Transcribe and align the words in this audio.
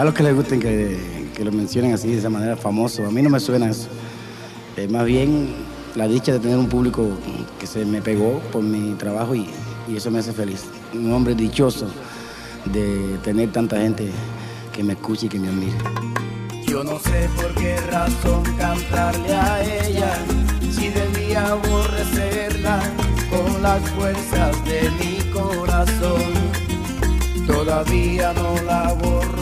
allá 0.00 0.06
los 0.06 0.14
que 0.14 0.22
les 0.22 0.34
gusten 0.34 0.60
que, 0.60 1.28
que 1.36 1.44
lo 1.44 1.52
mencionen 1.52 1.92
así, 1.92 2.08
de 2.08 2.18
esa 2.18 2.30
manera, 2.30 2.56
famoso. 2.56 3.06
A 3.06 3.10
mí 3.10 3.20
no 3.20 3.28
me 3.28 3.38
suena 3.38 3.68
eso. 3.68 3.88
Eh, 4.78 4.88
más 4.88 5.04
bien 5.04 5.48
la 5.94 6.08
dicha 6.08 6.32
de 6.32 6.38
tener 6.38 6.56
un 6.56 6.68
público 6.68 7.06
que 7.58 7.66
se 7.66 7.84
me 7.84 8.00
pegó 8.00 8.40
por 8.50 8.62
mi 8.62 8.94
trabajo 8.94 9.34
y, 9.34 9.46
y 9.88 9.96
eso 9.96 10.10
me 10.10 10.20
hace 10.20 10.32
feliz. 10.32 10.64
Un 10.94 11.12
hombre 11.12 11.34
dichoso 11.34 11.86
de 12.64 13.18
tener 13.22 13.52
tanta 13.52 13.76
gente 13.78 14.10
que 14.72 14.82
me 14.82 14.94
escuche 14.94 15.26
y 15.26 15.28
que 15.28 15.38
me 15.38 15.48
admire. 15.48 15.76
Yo 16.66 16.82
no 16.82 16.98
sé 17.00 17.28
por 17.36 17.52
qué 17.54 17.76
razón 17.90 18.42
cantarle 18.56 19.34
a 19.34 19.84
ella, 19.84 20.14
si 20.70 20.88
debía 20.88 21.46
aborrecerla 21.48 22.80
con 23.28 23.62
las 23.62 23.82
fuerzas 23.90 24.64
de 24.64 24.90
mi 24.98 25.30
corazón. 25.30 26.22
Todavía 27.46 28.32
no 28.32 28.62
la 28.64 28.94
borro. 28.94 29.39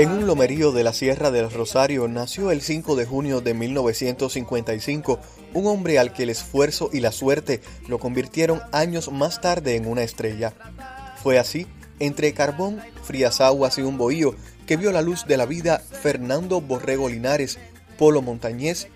En 0.00 0.12
un 0.12 0.26
lomerío 0.26 0.72
de 0.72 0.82
la 0.82 0.94
Sierra 0.94 1.30
del 1.30 1.50
Rosario 1.50 2.08
nació 2.08 2.52
el 2.52 2.62
5 2.62 2.96
de 2.96 3.04
junio 3.04 3.42
de 3.42 3.52
1955 3.52 5.18
un 5.52 5.66
hombre 5.66 5.98
al 5.98 6.14
que 6.14 6.22
el 6.22 6.30
esfuerzo 6.30 6.88
y 6.90 7.00
la 7.00 7.12
suerte 7.12 7.60
lo 7.86 7.98
convirtieron 7.98 8.62
años 8.72 9.12
más 9.12 9.42
tarde 9.42 9.76
en 9.76 9.86
una 9.86 10.02
estrella. 10.02 10.54
Fue 11.22 11.38
así, 11.38 11.66
entre 11.98 12.32
carbón, 12.32 12.80
frías 13.02 13.42
aguas 13.42 13.76
y 13.76 13.82
un 13.82 13.98
bohío, 13.98 14.34
que 14.66 14.78
vio 14.78 14.90
la 14.90 15.02
luz 15.02 15.26
de 15.26 15.36
la 15.36 15.44
vida 15.44 15.82
Fernando 16.00 16.62
Borrego 16.62 17.10
Linares, 17.10 17.58
Polo 17.98 18.22
Montañés, 18.22 18.88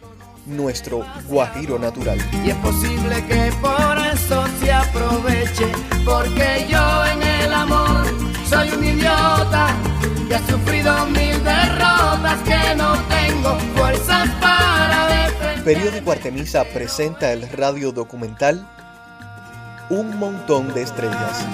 nuestro 0.46 1.04
guajiro 1.28 1.78
natural. 1.78 2.18
Y 2.46 2.48
es 2.48 2.56
posible 2.56 3.22
que 3.26 3.52
por 3.60 3.98
eso 4.10 4.42
se 4.58 4.72
aproveche, 4.72 5.66
porque 6.02 6.66
yo 6.70 7.06
en 7.12 7.22
el 7.22 7.52
amor 7.52 8.06
soy 8.48 8.70
un 8.70 8.84
idiota 8.84 9.93
y 10.28 10.32
he 10.32 10.38
sufrido 10.50 11.06
mil 11.06 11.42
derrotas 11.44 12.40
que 12.42 12.74
no 12.76 12.94
tengo 13.08 13.58
fuerzas 13.76 14.28
para 14.40 15.06
defender. 15.08 15.64
Periódico 15.64 16.12
Artemisa 16.12 16.64
presenta 16.64 17.32
el 17.32 17.48
radio 17.50 17.92
documental 17.92 18.66
Un 19.90 20.18
montón 20.18 20.72
de 20.72 20.82
estrellas. 20.82 21.46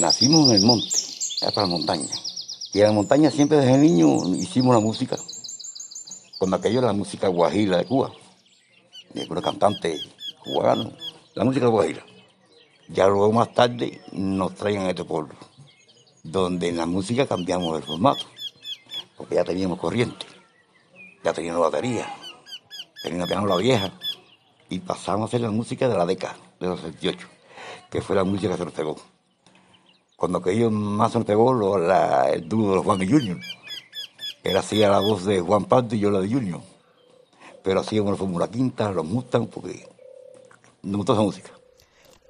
Nacimos 0.00 0.48
en 0.50 0.56
el 0.56 0.62
monte, 0.62 0.88
para 1.54 1.66
la 1.66 1.66
montaña. 1.66 2.06
Y 2.72 2.80
en 2.80 2.86
la 2.86 2.92
montaña 2.92 3.30
siempre 3.30 3.58
desde 3.58 3.78
niño 3.78 4.34
hicimos 4.36 4.74
la 4.74 4.80
música. 4.80 5.16
Cuando 6.38 6.56
aquello 6.56 6.78
era 6.78 6.88
la 6.88 6.92
música 6.92 7.28
guajira 7.28 7.78
de 7.78 7.84
Cuba. 7.84 8.12
De 9.12 9.26
una 9.28 9.42
cantante 9.42 9.98
cubano. 10.44 10.92
La 11.34 11.44
música 11.44 11.66
guajira. 11.66 12.04
Ya 12.88 13.06
luego 13.08 13.32
más 13.32 13.52
tarde 13.52 14.00
nos 14.12 14.54
traían 14.54 14.86
a 14.86 14.90
este 14.90 15.04
pueblo. 15.04 15.34
Donde 16.22 16.68
en 16.68 16.76
la 16.76 16.86
música 16.86 17.26
cambiamos 17.26 17.76
el 17.76 17.82
formato. 17.82 18.24
Porque 19.16 19.34
ya 19.34 19.44
teníamos 19.44 19.78
corriente. 19.78 20.26
Ya 21.24 21.32
teníamos 21.32 21.60
batería. 21.60 22.06
Teníamos 23.02 23.48
la 23.48 23.56
vieja. 23.56 23.92
Y 24.68 24.78
pasamos 24.78 25.22
a 25.22 25.24
hacer 25.26 25.40
la 25.40 25.50
música 25.50 25.88
de 25.88 25.96
la 25.96 26.06
década, 26.06 26.36
de 26.60 26.68
los 26.68 26.80
68. 26.80 27.26
Que 27.90 28.00
fue 28.00 28.14
la 28.14 28.22
música 28.24 28.52
que 28.52 28.58
se 28.58 28.64
nos 28.64 28.74
pegó 28.74 28.96
cuando 30.18 30.38
aquello 30.38 30.68
más 30.68 31.12
se 31.12 31.20
pegó 31.20 31.52
lo, 31.52 31.78
la, 31.78 32.28
el 32.30 32.48
dúo 32.48 32.70
de 32.70 32.74
los 32.74 32.84
Juan 32.84 33.00
y 33.00 33.06
Junior. 33.06 33.38
Él 34.48 34.56
hacía 34.56 34.88
la 34.88 35.00
voz 35.00 35.26
de 35.26 35.40
Juan 35.40 35.66
Pardo 35.66 35.94
y 35.94 35.98
yo 35.98 36.10
la 36.10 36.20
de 36.20 36.28
Junior. 36.28 36.62
Pero 37.62 37.80
hacíamos 37.80 38.12
la 38.12 38.16
Fórmula 38.16 38.50
Quinta, 38.50 38.90
los 38.92 39.04
Mustang, 39.04 39.46
porque 39.46 39.86
nos 40.82 40.96
gustó 40.96 41.12
esa 41.12 41.22
música. 41.22 41.50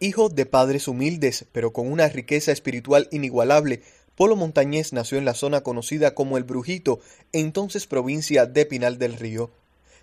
Hijo 0.00 0.28
de 0.28 0.44
padres 0.44 0.88
humildes, 0.88 1.46
pero 1.52 1.72
con 1.72 1.90
una 1.90 2.08
riqueza 2.08 2.50
espiritual 2.50 3.06
inigualable, 3.12 3.82
Polo 4.16 4.34
Montañés 4.34 4.92
nació 4.92 5.16
en 5.18 5.24
la 5.24 5.34
zona 5.34 5.60
conocida 5.60 6.16
como 6.16 6.38
El 6.38 6.42
Brujito, 6.42 6.98
entonces 7.32 7.86
provincia 7.86 8.46
de 8.46 8.66
Pinal 8.66 8.98
del 8.98 9.14
Río. 9.14 9.52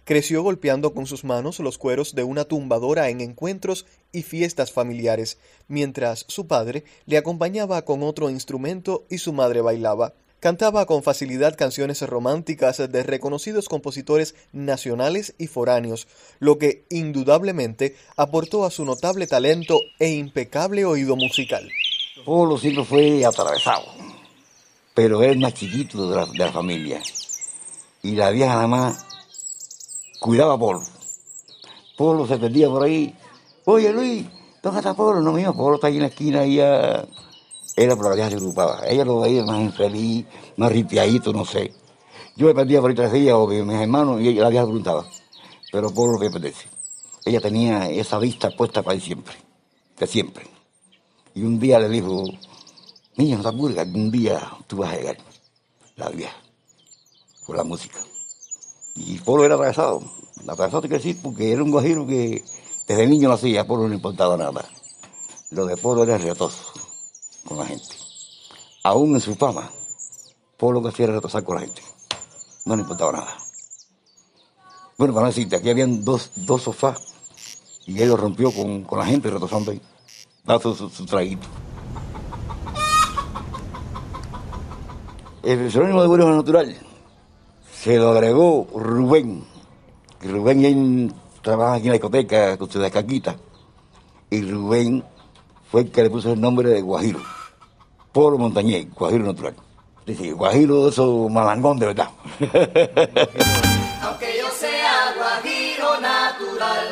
Creció 0.05 0.41
golpeando 0.41 0.93
con 0.93 1.07
sus 1.07 1.25
manos 1.25 1.59
los 1.59 1.77
cueros 1.77 2.15
de 2.15 2.23
una 2.23 2.45
tumbadora 2.45 3.09
en 3.09 3.19
encuentros 3.19 3.85
y 4.13 4.21
fiestas 4.21 4.71
familiares, 4.71 5.37
mientras 5.67 6.23
su 6.29 6.47
padre 6.47 6.85
le 7.07 7.17
acompañaba 7.17 7.83
con 7.83 8.03
otro 8.03 8.29
instrumento 8.29 9.05
y 9.09 9.17
su 9.17 9.33
madre 9.33 9.59
bailaba. 9.59 10.13
Cantaba 10.39 10.85
con 10.85 11.01
facilidad 11.01 11.55
canciones 11.57 12.01
románticas 12.01 12.77
de 12.77 13.03
reconocidos 13.03 13.67
compositores 13.67 14.35
nacionales 14.51 15.33
y 15.37 15.47
foráneos, 15.47 16.07
lo 16.39 16.59
que 16.59 16.85
indudablemente 16.89 17.95
aportó 18.15 18.65
a 18.65 18.71
su 18.71 18.85
notable 18.85 19.27
talento 19.27 19.79
e 19.97 20.09
impecable 20.11 20.85
oído 20.85 21.15
musical. 21.15 21.67
Polo 22.25 22.57
siempre 22.57 22.83
fue 22.83 23.25
atravesado, 23.25 23.85
pero 24.93 25.23
él 25.23 25.39
más 25.39 25.53
chiquito 25.53 26.09
de 26.09 26.37
la, 26.37 26.51
familia. 26.51 27.01
Y 28.03 28.11
la 28.11 28.29
vieja 28.29 28.67
nada 28.67 28.95
cuidaba 30.19 30.53
a 30.53 30.59
Polo. 30.59 30.81
Polo 31.97 32.27
se 32.27 32.37
perdía 32.37 32.69
por 32.69 32.83
ahí. 32.83 33.15
Oye 33.65 33.91
Luis, 33.91 34.25
¿dónde 34.61 34.79
está 34.79 34.93
Polo? 34.93 35.21
No 35.21 35.33
mío, 35.33 35.53
Polo 35.53 35.75
está 35.75 35.87
ahí 35.87 35.95
en 35.95 36.01
la 36.01 36.07
esquina 36.07 36.45
y 36.45 36.55
ya... 36.55 37.05
Era 37.77 37.95
por 37.95 38.05
la 38.05 38.15
vieja 38.15 38.29
se 38.29 38.37
preocupaba. 38.37 38.87
Ella 38.87 39.03
lo 39.03 39.19
veía 39.19 39.43
más 39.43 39.59
infeliz, 39.59 40.25
más 40.55 40.71
ripiadito, 40.71 41.33
no 41.33 41.43
sé. 41.43 41.73
Yo 42.37 42.47
me 42.47 42.55
perdía 42.55 42.79
por 42.79 42.93
tres 42.93 43.11
días 43.11 43.35
o 43.35 43.47
mis 43.47 43.75
hermanos 43.75 44.21
y 44.21 44.29
ella, 44.29 44.43
la 44.43 44.49
vieja 44.49 44.65
preguntaba. 44.65 45.05
Pero 45.71 45.93
Polo 45.93 46.13
lo 46.13 46.19
que 46.19 46.29
perderse. 46.29 46.67
Ella 47.25 47.41
tenía 47.41 47.89
esa 47.89 48.17
vista 48.17 48.49
puesta 48.51 48.81
para 48.81 48.95
él 48.95 49.01
siempre, 49.01 49.35
de 49.97 50.07
siempre. 50.07 50.47
Y 51.33 51.41
un 51.41 51.59
día 51.59 51.79
le 51.79 51.89
dijo, 51.89 52.23
niña, 53.17 53.37
no 53.37 53.43
te 53.43 53.49
apures, 53.49 53.75
que 53.75 53.81
algún 53.81 54.09
día 54.09 54.41
tú 54.67 54.77
vas 54.77 54.93
a 54.93 54.97
llegar, 54.97 55.17
la 55.97 56.09
vieja, 56.09 56.35
por 57.45 57.57
la 57.57 57.63
música. 57.63 57.99
Y 58.95 59.17
Polo 59.19 59.43
era 59.43 59.55
atravesado. 59.55 60.01
Atravesado 60.47 60.81
te 60.83 60.87
quiero 60.87 61.03
decir 61.03 61.19
porque 61.21 61.51
era 61.51 61.63
un 61.63 61.71
guajiro 61.71 62.05
que 62.07 62.45
desde 62.87 63.07
niño 63.07 63.27
lo 63.27 63.33
hacía, 63.33 63.67
Polo 63.67 63.87
no 63.87 63.95
importaba 63.95 64.37
nada. 64.37 64.63
Lo 65.49 65.65
de 65.65 65.75
Polo 65.75 66.03
era 66.03 66.17
retoso 66.17 66.84
con 67.45 67.57
la 67.57 67.65
gente. 67.65 67.95
Aún 68.83 69.15
en 69.15 69.21
su 69.21 69.35
fama, 69.35 69.71
Polo 70.57 70.81
era 70.97 71.13
retosar 71.13 71.43
con 71.43 71.55
la 71.55 71.61
gente. 71.61 71.81
No 72.65 72.75
le 72.75 72.81
importaba 72.81 73.11
nada. 73.11 73.37
Bueno, 74.97 75.13
para 75.13 75.27
decirte, 75.27 75.55
aquí 75.55 75.69
habían 75.69 76.03
dos, 76.03 76.31
dos 76.35 76.63
sofás 76.63 77.01
y 77.85 78.01
él 78.01 78.09
lo 78.09 78.17
rompió 78.17 78.51
con, 78.51 78.83
con 78.83 78.99
la 78.99 79.05
gente 79.05 79.29
retosando 79.29 79.71
ahí. 79.71 79.81
Daba 80.43 80.61
su, 80.61 80.75
su, 80.75 80.89
su 80.89 81.05
traguito. 81.05 81.47
El 85.43 85.71
seudónimo 85.71 86.01
de 86.01 86.07
Bueno 86.07 86.35
Natural 86.35 86.75
se 87.71 87.97
lo 87.97 88.09
agregó 88.09 88.67
Rubén. 88.73 89.45
Rubén 90.21 91.13
trabajan 91.43 91.75
aquí 91.75 91.83
en 91.83 91.89
la 91.89 91.93
discoteca 91.93 92.57
con 92.57 92.71
su 92.71 92.79
descaquita. 92.79 93.35
Y 94.31 94.41
Rubén 94.41 95.03
fue 95.69 95.81
el 95.81 95.91
que 95.91 96.03
le 96.03 96.09
puso 96.09 96.33
el 96.33 96.41
nombre 96.41 96.69
de 96.69 96.81
Guajiro. 96.81 97.34
Polo 98.15 98.37
Montañés, 98.37 98.87
Guajiro 98.95 99.25
Natural. 99.25 99.53
Dice, 100.05 100.31
Guajiro, 100.31 100.87
eso 100.87 101.27
malangón 101.27 101.77
de 101.77 101.87
verdad. 101.87 102.07
Aunque 104.03 104.37
yo 104.39 104.47
sea 104.57 105.13
guajiro 105.17 105.99
natural. 105.99 106.87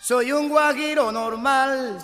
Soy 0.00 0.32
un 0.32 0.48
guajiro 0.48 1.12
normal, 1.12 1.98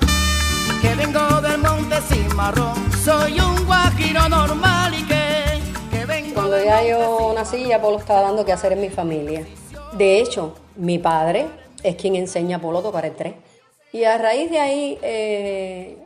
que 0.80 0.94
vengo 0.94 1.40
del 1.40 1.58
monte 1.58 1.96
cimarrón. 2.02 2.92
Soy 3.04 3.40
un 3.40 3.66
guajiro 3.66 4.28
normal 4.28 4.94
y 4.94 5.02
que, 5.02 5.60
que 5.90 6.06
vengo 6.06 6.32
Cuando 6.32 6.62
ya 6.62 6.84
yo 6.84 7.32
nací, 7.34 7.64
ya 7.66 7.80
Polo 7.80 7.98
estaba 7.98 8.20
dando 8.20 8.44
que 8.44 8.52
hacer 8.52 8.70
en 8.74 8.82
mi 8.82 8.88
familia. 8.88 9.44
De 9.96 10.20
hecho, 10.20 10.54
mi 10.76 10.98
padre 10.98 11.46
es 11.82 11.96
quien 11.96 12.16
enseña 12.16 12.58
a 12.58 12.60
Polo 12.60 12.80
a 12.80 12.82
tocar 12.82 13.06
el 13.06 13.14
tres. 13.14 13.34
Y 13.92 14.04
a 14.04 14.18
raíz 14.18 14.50
de 14.50 14.58
ahí, 14.58 14.98
eh, 15.00 15.96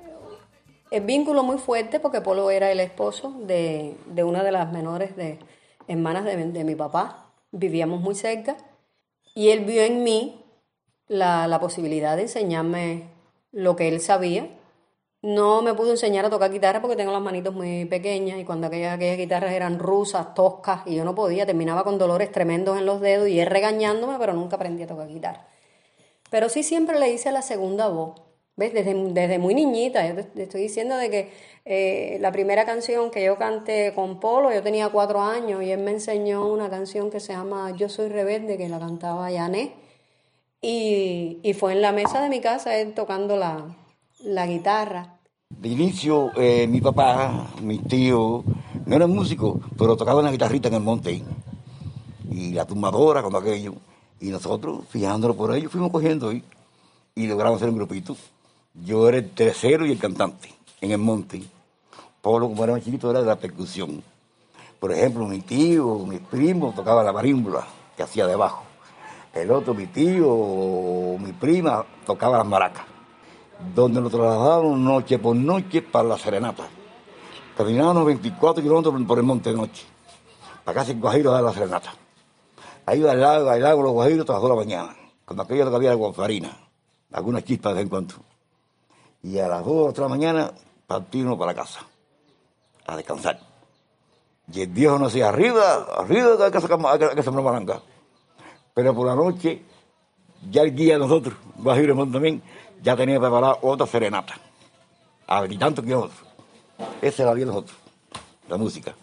el 0.93 1.03
vínculo 1.03 1.43
muy 1.43 1.59
fuerte, 1.59 1.99
porque 1.99 2.21
Polo 2.21 2.53
era 2.53 2.71
el 2.71 2.79
esposo 2.79 3.35
de, 3.41 3.97
de 4.07 4.23
una 4.23 4.45
de 4.45 4.53
las 4.53 4.71
menores 4.71 5.17
de, 5.17 5.41
hermanas 5.89 6.25
de, 6.25 6.37
de 6.37 6.65
mi 6.65 6.77
papá. 6.77 7.33
Vivíamos 7.51 8.01
muy 8.01 8.15
cerca. 8.15 8.57
Y 9.35 9.51
él 9.51 9.65
vio 9.65 9.83
en 9.83 10.05
mí 10.05 10.41
la, 11.09 11.49
la 11.49 11.59
posibilidad 11.59 12.15
de 12.15 12.23
enseñarme 12.23 13.09
lo 13.51 13.75
que 13.75 13.89
él 13.89 14.01
sabía. 14.01 14.47
No 15.23 15.61
me 15.61 15.75
pudo 15.75 15.91
enseñar 15.91 16.25
a 16.25 16.31
tocar 16.31 16.51
guitarra 16.51 16.81
porque 16.81 16.97
tengo 16.97 17.13
las 17.13 17.21
manitos 17.21 17.55
muy 17.55 17.85
pequeñas 17.85 18.39
y 18.39 18.45
cuando 18.45 18.69
aquellas, 18.69 18.99
guitarras 18.99 19.53
eran 19.53 19.79
rusas, 19.79 20.33
toscas 20.35 20.81
y 20.87 20.95
yo 20.95 21.05
no 21.05 21.15
podía, 21.15 21.45
terminaba 21.45 21.85
con 21.85 21.99
dolores 21.99 22.33
tremendos 22.33 22.79
en 22.79 22.87
los 22.87 23.03
dedos 23.03 23.29
y 23.29 23.39
él 23.39 23.47
regañándome, 23.47 24.17
pero 24.19 24.33
nunca 24.33 24.57
aprendí 24.57 24.85
a 24.85 24.87
tocar 24.87 25.09
guitarra. 25.09 25.47
Pero 26.31 26.49
sí 26.49 26.63
siempre 26.63 26.99
le 26.99 27.11
hice 27.11 27.33
la 27.33 27.43
segunda 27.43 27.89
voz. 27.89 28.21
¿Ves? 28.57 28.75
Desde, 28.75 28.95
desde 28.95 29.39
muy 29.39 29.55
niñita, 29.55 30.07
yo 30.07 30.15
te, 30.25 30.43
estoy 30.43 30.63
diciendo 30.63 30.97
de 30.97 31.11
que 31.11 31.33
eh, 31.65 32.19
la 32.21 32.33
primera 32.33 32.67
canción 32.67 33.11
que 33.11 33.25
yo 33.25 33.37
canté 33.37 33.95
con 33.95 34.21
Polo, 34.21 34.53
yo 34.53 34.63
tenía 34.63 34.89
cuatro 34.91 35.21
años 35.21 35.63
y 35.63 35.71
él 35.71 35.81
me 35.81 35.93
enseñó 35.93 36.47
una 36.47 36.69
canción 36.71 37.11
que 37.11 37.21
se 37.21 37.33
llama 37.33 37.75
Yo 37.77 37.89
soy 37.89 38.09
rebelde, 38.09 38.59
que 38.59 38.69
la 38.69 38.79
cantaba 38.79 39.31
Yané. 39.31 39.75
Y, 40.63 41.41
y 41.43 41.55
fue 41.55 41.73
en 41.73 41.83
la 41.83 41.93
mesa 41.93 42.23
de 42.23 42.29
mi 42.29 42.41
casa 42.41 42.77
él 42.77 42.93
tocando 42.93 43.37
la, 43.37 43.77
la 44.25 44.47
guitarra. 44.47 45.19
De 45.49 45.69
inicio, 45.69 46.31
eh, 46.37 46.67
mi 46.67 46.81
papá, 46.81 47.49
mi 47.63 47.79
tío, 47.79 48.45
no 48.87 48.97
eran 48.97 49.11
músicos, 49.11 49.61
pero 49.77 49.97
tocaban 49.97 50.25
la 50.25 50.31
guitarrita 50.31 50.69
en 50.69 50.75
el 50.75 50.81
monte. 50.81 51.23
Y 52.31 52.53
la 52.53 52.65
tumbadora, 52.65 53.23
con 53.23 53.35
aquello. 53.35 53.75
Y 54.21 54.29
nosotros, 54.29 54.85
fijándolo 54.89 55.35
por 55.35 55.55
ello, 55.55 55.69
fuimos 55.69 55.91
cogiendo 55.91 56.29
ahí. 56.29 56.45
Y 57.15 57.27
logramos 57.27 57.57
hacer 57.57 57.71
un 57.71 57.77
grupito. 57.77 58.17
Yo 58.75 59.09
era 59.09 59.19
el 59.19 59.31
tercero 59.31 59.85
y 59.87 59.93
el 59.93 59.99
cantante 59.99 60.55
en 60.81 60.93
el 60.93 60.99
monte. 60.99 61.43
Polo, 62.23 62.49
como 62.49 62.63
era 62.63 62.75
más 62.75 62.85
chiquito, 62.85 63.11
era 63.11 63.21
de 63.21 63.27
la 63.27 63.37
percusión. 63.37 64.03
Por 64.79 64.93
ejemplo, 64.93 65.27
mi 65.27 65.41
tío, 65.41 66.07
mi 66.07 66.19
primo 66.19 66.73
tocaba 66.75 67.03
la 67.03 67.13
marímbula 67.13 67.67
que 67.97 68.03
hacía 68.03 68.27
debajo. 68.27 68.63
El 69.35 69.51
otro, 69.51 69.75
mi 69.75 69.87
tío, 69.87 71.17
mi 71.19 71.33
prima, 71.33 71.85
tocaba 72.07 72.39
las 72.39 72.47
maracas. 72.47 72.90
Donde 73.75 74.01
nos 74.01 74.11
trasladábamos 74.11 74.79
noche 74.79 75.19
por 75.19 75.37
noche 75.37 75.83
para 75.83 76.09
la 76.09 76.19
serenata. 76.19 76.65
Caminábamos 77.57 78.07
24 78.07 78.63
kilómetros 78.63 79.03
por 79.07 79.19
el 79.19 79.25
monte 79.25 79.51
de 79.51 79.57
noche. 79.57 79.85
Para 80.65 80.81
casi 80.81 80.95
Guajiro 80.95 81.31
dar 81.31 81.43
la 81.43 81.53
serenata. 81.53 81.93
Ahí 82.87 83.05
al 83.07 83.21
lago 83.21 83.83
los 83.83 83.93
Guajiros 83.93 84.27
todas 84.27 84.43
las 84.43 84.51
de 84.51 84.57
la 84.57 84.65
mañana. 84.65 84.97
Cuando 85.25 85.43
aquello 85.43 85.71
que 85.71 85.77
había 85.77 86.13
farina. 86.13 86.57
Algunas 87.13 87.45
chispas 87.45 87.73
de 87.73 87.77
vez 87.77 87.83
en 87.85 87.89
cuando 87.89 88.15
y 89.23 89.39
a 89.39 89.49
las 89.49 89.65
2 89.65 89.95
de 89.95 90.01
la 90.01 90.09
mañana 90.09 90.53
partimos 90.87 91.39
para 91.39 91.55
casa 91.55 91.81
a 92.87 92.97
descansar. 92.97 93.39
Y 94.53 94.63
el 94.63 94.69
viejo 94.69 94.99
nos 94.99 95.13
decía, 95.13 95.29
arriba, 95.29 95.87
arriba 95.97 96.45
hay 96.45 96.51
que, 96.51 97.23
sembrar 97.23 97.45
malanga. 97.45 97.83
Pero 98.75 98.95
por 98.95 99.07
la 99.07 99.15
noche, 99.15 99.63
ya 100.51 100.63
el 100.63 100.75
guía 100.75 100.95
de 100.95 101.01
nosotros, 101.01 101.35
Guajiro 101.57 101.95
también, 102.11 102.43
ya 102.83 102.97
tenía 102.97 103.21
preparada 103.21 103.59
otra 103.63 103.87
serenata. 103.87 104.35
Otro. 105.29 106.11
Esa 107.01 107.23
era 107.23 107.33
la 107.33 107.39
de 107.39 107.47
nosotros, 107.47 107.77
la 108.49 108.57
música. 108.57 108.95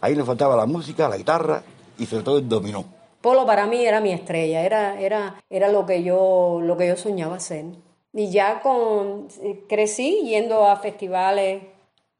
Ahí 0.00 0.14
le 0.14 0.24
faltaba 0.24 0.56
la 0.56 0.66
música, 0.66 1.08
la 1.08 1.16
guitarra 1.16 1.62
y 1.98 2.06
sobre 2.06 2.22
todo 2.22 2.38
el 2.38 2.48
dominó. 2.48 2.84
Polo 3.20 3.46
para 3.46 3.66
mí 3.66 3.84
era 3.84 4.00
mi 4.00 4.12
estrella, 4.12 4.62
era, 4.62 5.00
era, 5.00 5.42
era 5.48 5.68
lo, 5.68 5.86
que 5.86 6.02
yo, 6.02 6.60
lo 6.62 6.76
que 6.76 6.88
yo 6.88 6.96
soñaba 6.96 7.36
hacer. 7.36 7.64
Y 8.12 8.30
ya 8.30 8.60
con, 8.60 9.28
crecí 9.68 10.20
yendo 10.24 10.66
a 10.66 10.76
festivales 10.76 11.64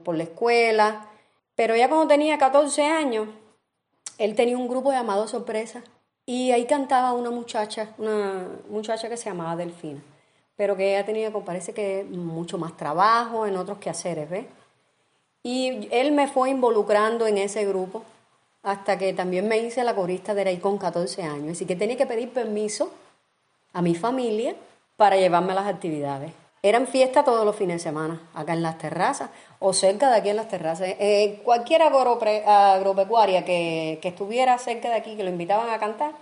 por 0.03 0.17
la 0.17 0.23
escuela, 0.23 1.07
pero 1.55 1.75
ya 1.75 1.87
cuando 1.87 2.07
tenía 2.07 2.37
14 2.37 2.83
años, 2.83 3.29
él 4.17 4.35
tenía 4.35 4.57
un 4.57 4.67
grupo 4.67 4.91
llamado 4.91 5.27
Sorpresa 5.27 5.83
y 6.25 6.51
ahí 6.51 6.65
cantaba 6.65 7.13
una 7.13 7.31
muchacha, 7.31 7.93
una 7.97 8.47
muchacha 8.69 9.07
que 9.09 9.17
se 9.17 9.29
llamaba 9.29 9.55
Delfina, 9.55 10.01
pero 10.55 10.75
que 10.77 10.91
ella 10.91 11.05
tenía, 11.05 11.31
parece 11.31 11.73
que 11.73 12.03
mucho 12.03 12.57
más 12.57 12.77
trabajo 12.77 13.45
en 13.45 13.57
otros 13.57 13.77
quehaceres, 13.77 14.29
¿ves? 14.29 14.45
Y 15.43 15.87
él 15.91 16.11
me 16.11 16.27
fue 16.27 16.49
involucrando 16.49 17.27
en 17.27 17.37
ese 17.37 17.65
grupo 17.65 18.03
hasta 18.63 18.97
que 18.97 19.13
también 19.13 19.47
me 19.47 19.59
hice 19.59 19.83
la 19.83 19.93
corista 19.93 20.33
de 20.33 20.41
ahí 20.41 20.57
con 20.57 20.79
14 20.79 21.21
años. 21.21 21.51
Así 21.51 21.65
que 21.65 21.75
tenía 21.75 21.97
que 21.97 22.07
pedir 22.07 22.31
permiso 22.31 22.91
a 23.71 23.81
mi 23.81 23.93
familia 23.93 24.55
para 24.97 25.17
llevarme 25.17 25.51
a 25.51 25.55
las 25.55 25.67
actividades. 25.67 26.31
Eran 26.63 26.87
fiestas 26.87 27.25
todos 27.25 27.45
los 27.45 27.55
fines 27.55 27.75
de 27.75 27.89
semana, 27.89 28.19
acá 28.33 28.53
en 28.53 28.63
las 28.63 28.79
terrazas 28.79 29.29
o 29.59 29.71
cerca 29.71 30.09
de 30.09 30.17
aquí 30.17 30.29
en 30.29 30.37
las 30.37 30.47
terrazas. 30.47 30.87
Eh, 30.99 31.41
cualquier 31.43 31.83
agropecuaria 31.83 33.45
que, 33.45 33.99
que 34.01 34.07
estuviera 34.07 34.57
cerca 34.57 34.89
de 34.89 34.95
aquí, 34.95 35.15
que 35.15 35.23
lo 35.23 35.29
invitaban 35.29 35.69
a 35.69 35.77
cantar, 35.77 36.13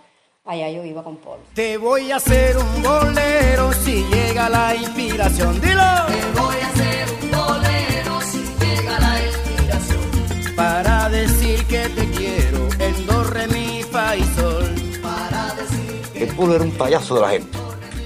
allá 0.46 0.70
yo 0.70 0.84
iba 0.84 1.02
con 1.04 1.16
Paul. 1.18 1.40
Te 1.54 1.78
voy 1.78 2.12
a 2.12 2.18
hacer 2.18 2.58
un 2.58 2.84
bolero 2.84 3.72
si 3.72 4.04
llega 4.04 4.50
la 4.50 4.76
inspiración. 4.76 5.62
Dilo. 5.62 5.82
Te 6.08 6.40
voy 6.40 6.56
a 6.62 6.68
hacer 6.68 7.08
un 7.22 7.32
bolero 7.32 8.22
si 8.22 8.40
llega 8.60 9.00
la 9.00 9.26
inspiración. 9.26 10.56
Para 10.56 11.10
decir 11.10 11.66
que 11.66 11.88
te 11.90 12.10
quiero 12.12 12.68
en 12.80 13.06
do, 13.06 13.24
re, 13.24 13.48
mi, 13.48 13.84
fa 13.84 14.18
y 14.18 14.24
sol. 14.36 14.76
Para 15.02 15.56
decir 15.56 16.12
que 16.14 16.24
El 16.24 16.36
pueblo 16.36 16.56
era 16.56 16.64
un 16.66 16.72
payaso 16.72 17.16
de 17.16 17.22
la 17.22 17.30
gente 17.30 17.58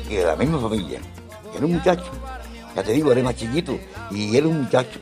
y 0.08 0.16
de 0.16 0.26
la 0.26 0.36
misma 0.36 0.60
familia. 0.60 1.00
Era 1.56 1.66
un 1.66 1.74
muchacho, 1.74 2.12
ya 2.76 2.84
te 2.84 2.92
digo, 2.92 3.12
era 3.12 3.24
más 3.24 3.36
chiquito 3.36 3.80
y 4.12 4.38
era 4.38 4.48
un 4.48 4.62
muchacho, 4.62 5.00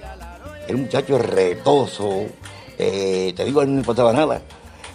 era 0.65 0.73
un 0.73 0.83
muchacho 0.83 1.17
retoso, 1.17 2.27
eh, 2.77 3.33
te 3.35 3.43
digo, 3.43 3.59
a 3.59 3.63
él 3.63 3.69
no 3.69 3.75
le 3.75 3.81
importaba 3.81 4.13
nada. 4.13 4.41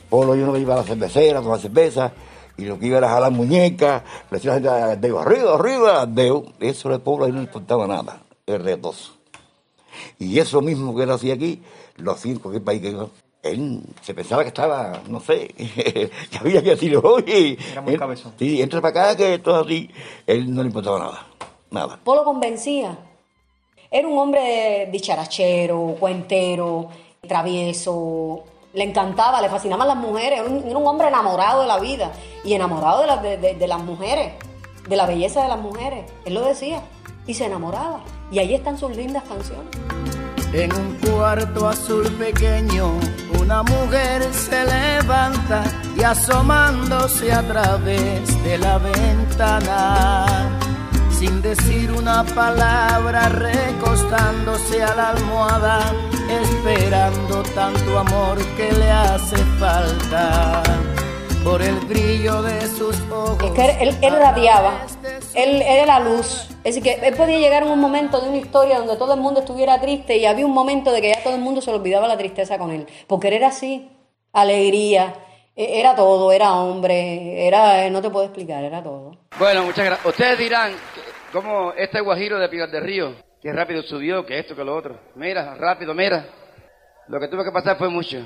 Polo 0.09 0.35
yo 0.35 0.47
no 0.47 0.57
iba 0.57 0.73
a 0.73 0.79
la 0.79 0.83
cervecera, 0.85 1.39
a 1.39 1.43
tomar 1.43 1.61
cerveza, 1.61 2.13
y 2.61 2.65
lo 2.67 2.79
que 2.79 2.87
iba 2.87 2.99
era 2.99 3.09
a 3.09 3.15
jalar 3.15 3.33
muñecas, 3.33 4.03
le 4.31 4.37
decía 4.39 4.55
a 4.55 4.61
la 4.61 4.89
gente, 4.91 5.07
dedo 5.09 5.21
arriba, 5.21 5.55
arriba, 5.55 6.07
dedo. 6.07 6.45
Eso 6.61 6.89
de 6.91 6.99
Polo 6.99 7.25
a 7.25 7.29
él 7.29 7.35
no 7.35 7.41
le 7.41 7.47
importaba 7.47 7.87
nada, 7.87 8.23
era 8.47 8.59
retoso. 8.59 9.13
Y 10.19 10.39
eso 10.39 10.61
mismo 10.61 10.95
que 10.95 11.03
él 11.05 11.11
hacía 11.11 11.35
aquí, 11.35 11.63
lo 11.97 12.13
hacía 12.13 12.33
en 12.33 12.39
cualquier 12.39 12.63
país 12.65 12.81
que 12.81 12.91
iba. 12.91 13.07
Él 13.43 13.81
se 14.03 14.13
pensaba 14.13 14.43
que 14.43 14.49
estaba, 14.49 15.01
no 15.09 15.19
sé, 15.21 15.49
que 15.57 16.11
había 16.39 16.63
que 16.63 16.71
decirle, 16.71 16.99
oye, 16.99 17.57
Era 17.73 17.81
muy 17.81 17.95
él- 17.95 17.99
cabezón. 17.99 18.33
Sí, 18.39 18.61
entra 18.61 18.81
para 18.83 19.11
acá, 19.13 19.17
que 19.17 19.39
todo 19.39 19.61
así. 19.65 19.91
Él 20.27 20.55
no 20.55 20.63
le 20.63 20.69
importaba 20.69 20.99
nada, 20.99 21.27
nada. 21.71 21.99
Polo 22.05 22.23
convencía. 22.25 22.99
Era 23.91 24.07
un 24.07 24.19
hombre 24.19 24.89
dicharachero, 24.93 25.97
cuentero, 25.99 26.89
travieso. 27.27 28.45
Le 28.73 28.85
encantaba, 28.85 29.41
le 29.43 29.49
fascinaban 29.49 29.89
las 29.89 29.97
mujeres. 29.97 30.41
Era 30.41 30.49
un, 30.79 30.87
hombre 30.87 31.09
enamorado 31.09 31.63
de 31.63 31.67
la 31.69 31.79
vida 31.79 32.13
y 32.45 32.55
enamorado 32.55 33.03
de- 33.21 33.55
de 33.55 33.67
las 33.67 33.81
mujeres, 33.81 34.33
de 34.89 34.97
la 34.97 35.07
belleza 35.07 35.43
de 35.43 35.49
las 35.49 35.59
mujeres. 35.59 36.05
Él 36.25 36.35
lo 36.35 36.45
decía 36.45 36.81
y 37.27 37.35
se 37.35 37.47
enamoraba. 37.47 38.01
Y 38.31 38.39
ahí 38.39 38.55
están 38.55 38.79
sus 38.79 38.95
lindas 38.97 39.25
canciones. 39.25 39.67
En 40.53 40.73
un 40.75 40.97
cuarto 40.99 41.69
azul 41.69 42.07
pequeño, 42.17 42.93
una 43.41 43.63
mujer 43.63 44.23
se 44.35 44.65
levanta 44.65 45.63
y 45.97 46.03
asomándose 46.03 47.33
a 47.33 47.43
través 47.43 48.43
de 48.45 48.59
la 48.59 48.79
ventana, 48.79 50.27
sin 51.17 51.41
decir 51.43 51.93
una 51.93 52.25
palabra, 52.25 53.29
recostándose 53.29 54.83
a 54.83 54.95
la 54.95 55.11
almohada, 55.11 55.93
esperando 56.31 57.43
tanto 57.55 57.99
amor 57.99 58.39
que 58.57 58.71
le 58.73 58.91
hace 58.91 59.37
falta. 59.59 60.63
Por 61.45 61.63
el 61.63 61.75
brillo 61.81 62.43
de 62.43 62.61
sus 62.67 62.95
ojos. 63.11 63.43
Es 63.43 63.51
que 63.53 63.83
él, 63.83 63.97
él 64.03 64.13
radiaba, 64.15 64.75
él, 65.35 65.55
él 65.57 65.63
era 65.63 65.87
la 65.87 66.01
luz. 66.01 66.47
Es 66.65 66.75
decir, 66.75 66.83
que 66.83 67.07
él 67.09 67.15
podía 67.15 67.39
llegar 67.39 67.63
a 67.63 67.67
un 67.67 67.81
momento 67.81 68.21
de 68.21 68.29
una 68.29 68.37
historia 68.37 68.77
donde 68.77 68.97
todo 68.97 69.15
el 69.15 69.21
mundo 69.21 69.41
estuviera 69.41 69.81
triste 69.81 70.19
y 70.19 70.27
había 70.27 70.45
un 70.45 70.53
momento 70.53 70.93
de 70.93 71.01
que 71.01 71.09
ya 71.09 71.23
todo 71.23 71.35
el 71.35 71.41
mundo 71.41 71.63
se 71.63 71.71
le 71.71 71.79
olvidaba 71.79 72.07
la 72.07 72.19
tristeza 72.19 72.59
con 72.59 72.71
él. 72.71 72.87
Porque 73.07 73.29
él 73.29 73.35
era 73.35 73.49
así, 73.49 73.91
alegría, 74.35 75.15
e- 75.57 75.81
era 75.81 75.95
todo, 75.95 76.31
era 76.31 76.53
hombre, 76.57 77.47
era, 77.47 77.89
no 77.89 78.03
te 78.03 78.11
puedo 78.11 78.27
explicar, 78.27 78.63
era 78.63 78.83
todo. 78.83 79.17
Bueno, 79.39 79.65
muchas 79.65 79.87
gracias. 79.87 80.07
Ustedes 80.07 80.39
dirán, 80.39 80.73
¿cómo 81.33 81.73
este 81.73 82.03
guajiro 82.03 82.39
de 82.39 82.51
Pilar 82.51 82.71
del 82.71 82.85
Río, 82.85 83.15
que 83.43 83.53
rápido 83.53 83.83
subió, 83.83 84.25
que 84.27 84.39
esto, 84.39 84.55
que 84.55 84.65
lo 84.65 84.77
otro? 84.77 84.99
Mira, 85.15 85.55
rápido, 85.55 85.95
mira. 85.95 86.27
Lo 87.09 87.19
que 87.19 87.29
tuve 87.29 87.45
que 87.45 87.51
pasar 87.53 87.77
fue 87.79 87.89
mucho. 87.89 88.19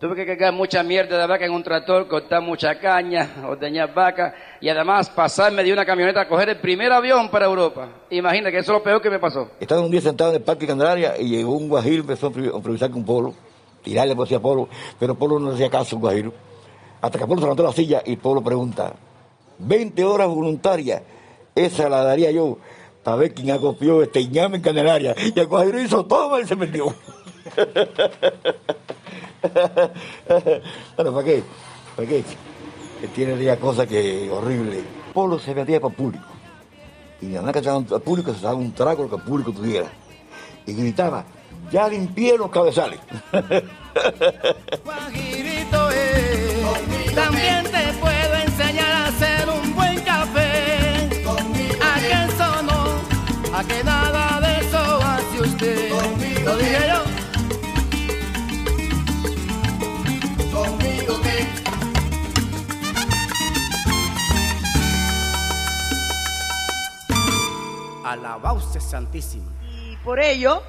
Tuve 0.00 0.16
que 0.16 0.26
cargar 0.26 0.52
mucha 0.52 0.82
mierda 0.82 1.16
de 1.16 1.26
vaca 1.28 1.44
en 1.46 1.52
un 1.52 1.62
tractor, 1.62 2.08
cortar 2.08 2.42
mucha 2.42 2.74
caña, 2.80 3.28
ordeñar 3.46 3.94
vaca 3.94 4.34
y 4.60 4.68
además 4.68 5.08
pasarme 5.08 5.62
de 5.62 5.72
una 5.72 5.86
camioneta 5.86 6.22
a 6.22 6.28
coger 6.28 6.48
el 6.48 6.56
primer 6.60 6.90
avión 6.92 7.30
para 7.30 7.46
Europa. 7.46 7.88
Imagina 8.10 8.50
que 8.50 8.58
eso 8.58 8.72
es 8.72 8.78
lo 8.78 8.82
peor 8.82 9.00
que 9.00 9.10
me 9.10 9.20
pasó. 9.20 9.52
Estaba 9.60 9.80
un 9.80 9.92
día 9.92 10.00
sentado 10.00 10.30
en 10.30 10.36
el 10.36 10.42
Parque 10.42 10.66
Candelaria 10.66 11.16
y 11.20 11.28
llegó 11.28 11.52
un 11.56 11.68
guajiro 11.68 12.00
empezó 12.00 12.26
a 12.26 12.30
improvi- 12.30 12.52
a 12.52 12.56
improvisar 12.56 12.90
con 12.90 13.04
Polo, 13.04 13.32
tirarle 13.84 14.16
por 14.16 14.32
a 14.34 14.40
Polo, 14.40 14.68
pero 14.98 15.14
Polo 15.14 15.38
no 15.38 15.52
hacía 15.52 15.70
caso 15.70 15.94
al 15.94 16.02
guajiro. 16.02 16.32
Hasta 17.00 17.18
que 17.20 17.24
Polo 17.26 17.36
se 17.40 17.44
levantó 17.46 17.62
la 17.62 17.72
silla 17.72 18.02
y 18.04 18.16
Polo 18.16 18.42
pregunta, 18.42 18.92
20 19.58 20.02
horas 20.04 20.26
voluntarias, 20.26 21.00
esa 21.54 21.88
la 21.88 22.02
daría 22.02 22.32
yo 22.32 22.58
para 23.02 23.16
ver 23.16 23.34
quién 23.34 23.50
acopió 23.50 24.02
este 24.02 24.26
ñame 24.28 24.56
en 24.56 24.62
Candelaria. 24.62 25.14
Y 25.18 25.38
el 25.38 25.46
guajiro 25.46 25.78
hizo 25.80 26.06
todo 26.06 26.40
y 26.40 26.46
se 26.46 26.56
metió. 26.56 26.86
bueno, 30.96 31.12
¿para 31.12 31.24
qué? 31.24 31.42
¿Para 31.96 32.08
qué? 32.08 32.24
Él 33.02 33.08
tiene 33.14 33.42
ya 33.42 33.58
cosas 33.58 33.86
que 33.86 34.30
horrible. 34.30 34.82
Polo 35.12 35.38
se 35.38 35.54
metía 35.54 35.80
para 35.80 35.90
el 35.90 35.96
público. 35.96 36.24
Y 37.20 37.26
nada 37.26 37.42
más 37.42 37.52
que 37.52 37.68
al 37.68 37.84
público, 38.02 38.32
se 38.34 38.40
daba 38.40 38.56
un 38.56 38.72
trago 38.72 39.04
lo 39.04 39.10
que 39.10 39.16
el 39.16 39.22
público 39.22 39.52
tuviera. 39.52 39.88
Y 40.66 40.72
gritaba, 40.74 41.24
ya 41.70 41.88
limpié 41.88 42.36
los 42.36 42.50
cabezales. 42.50 42.98
a 53.62 53.66
que 53.66 53.84
nada 53.84 54.40
de 54.40 54.60
eso 54.60 55.02
hace 55.02 55.40
usted. 55.40 55.90
Lo 56.44 56.56
dije 56.56 56.78
yo. 56.88 57.02
Conmigo 60.52 61.20
Alabado 68.04 68.60
sea 68.60 68.80
Santísimo. 68.80 69.50
Y 69.62 69.96
por 69.98 70.20
ello, 70.20 70.62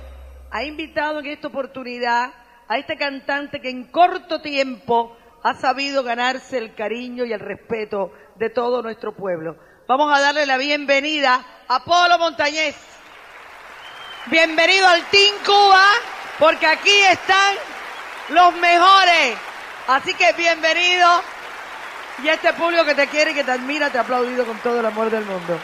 ha 0.51 0.63
invitado 0.63 1.19
en 1.19 1.25
esta 1.27 1.47
oportunidad 1.47 2.33
a 2.67 2.77
este 2.77 2.95
cantante 2.97 3.59
que 3.59 3.69
en 3.69 3.85
corto 3.85 4.41
tiempo 4.41 5.17
ha 5.43 5.55
sabido 5.55 6.03
ganarse 6.03 6.57
el 6.57 6.73
cariño 6.73 7.25
y 7.25 7.33
el 7.33 7.39
respeto 7.39 8.13
de 8.35 8.50
todo 8.50 8.81
nuestro 8.81 9.13
pueblo. 9.13 9.57
Vamos 9.85 10.17
a 10.17 10.21
darle 10.21 10.45
la 10.45 10.57
bienvenida 10.57 11.45
a 11.67 11.83
Polo 11.83 12.17
Montañés. 12.17 12.73
Bienvenido 14.27 14.87
al 14.87 15.03
Team 15.09 15.35
Cuba, 15.45 15.83
porque 16.39 16.65
aquí 16.65 16.97
están 17.11 17.55
los 18.29 18.55
mejores. 18.55 19.35
Así 19.87 20.13
que 20.13 20.31
bienvenido. 20.37 21.09
Y 22.23 22.29
este 22.29 22.53
público 22.53 22.85
que 22.85 22.95
te 22.95 23.07
quiere 23.07 23.31
y 23.31 23.33
que 23.33 23.43
te 23.43 23.51
admira, 23.51 23.89
te 23.89 23.97
ha 23.97 24.01
aplaudido 24.01 24.45
con 24.45 24.57
todo 24.59 24.79
el 24.79 24.85
amor 24.85 25.09
del 25.09 25.25
mundo. 25.25 25.59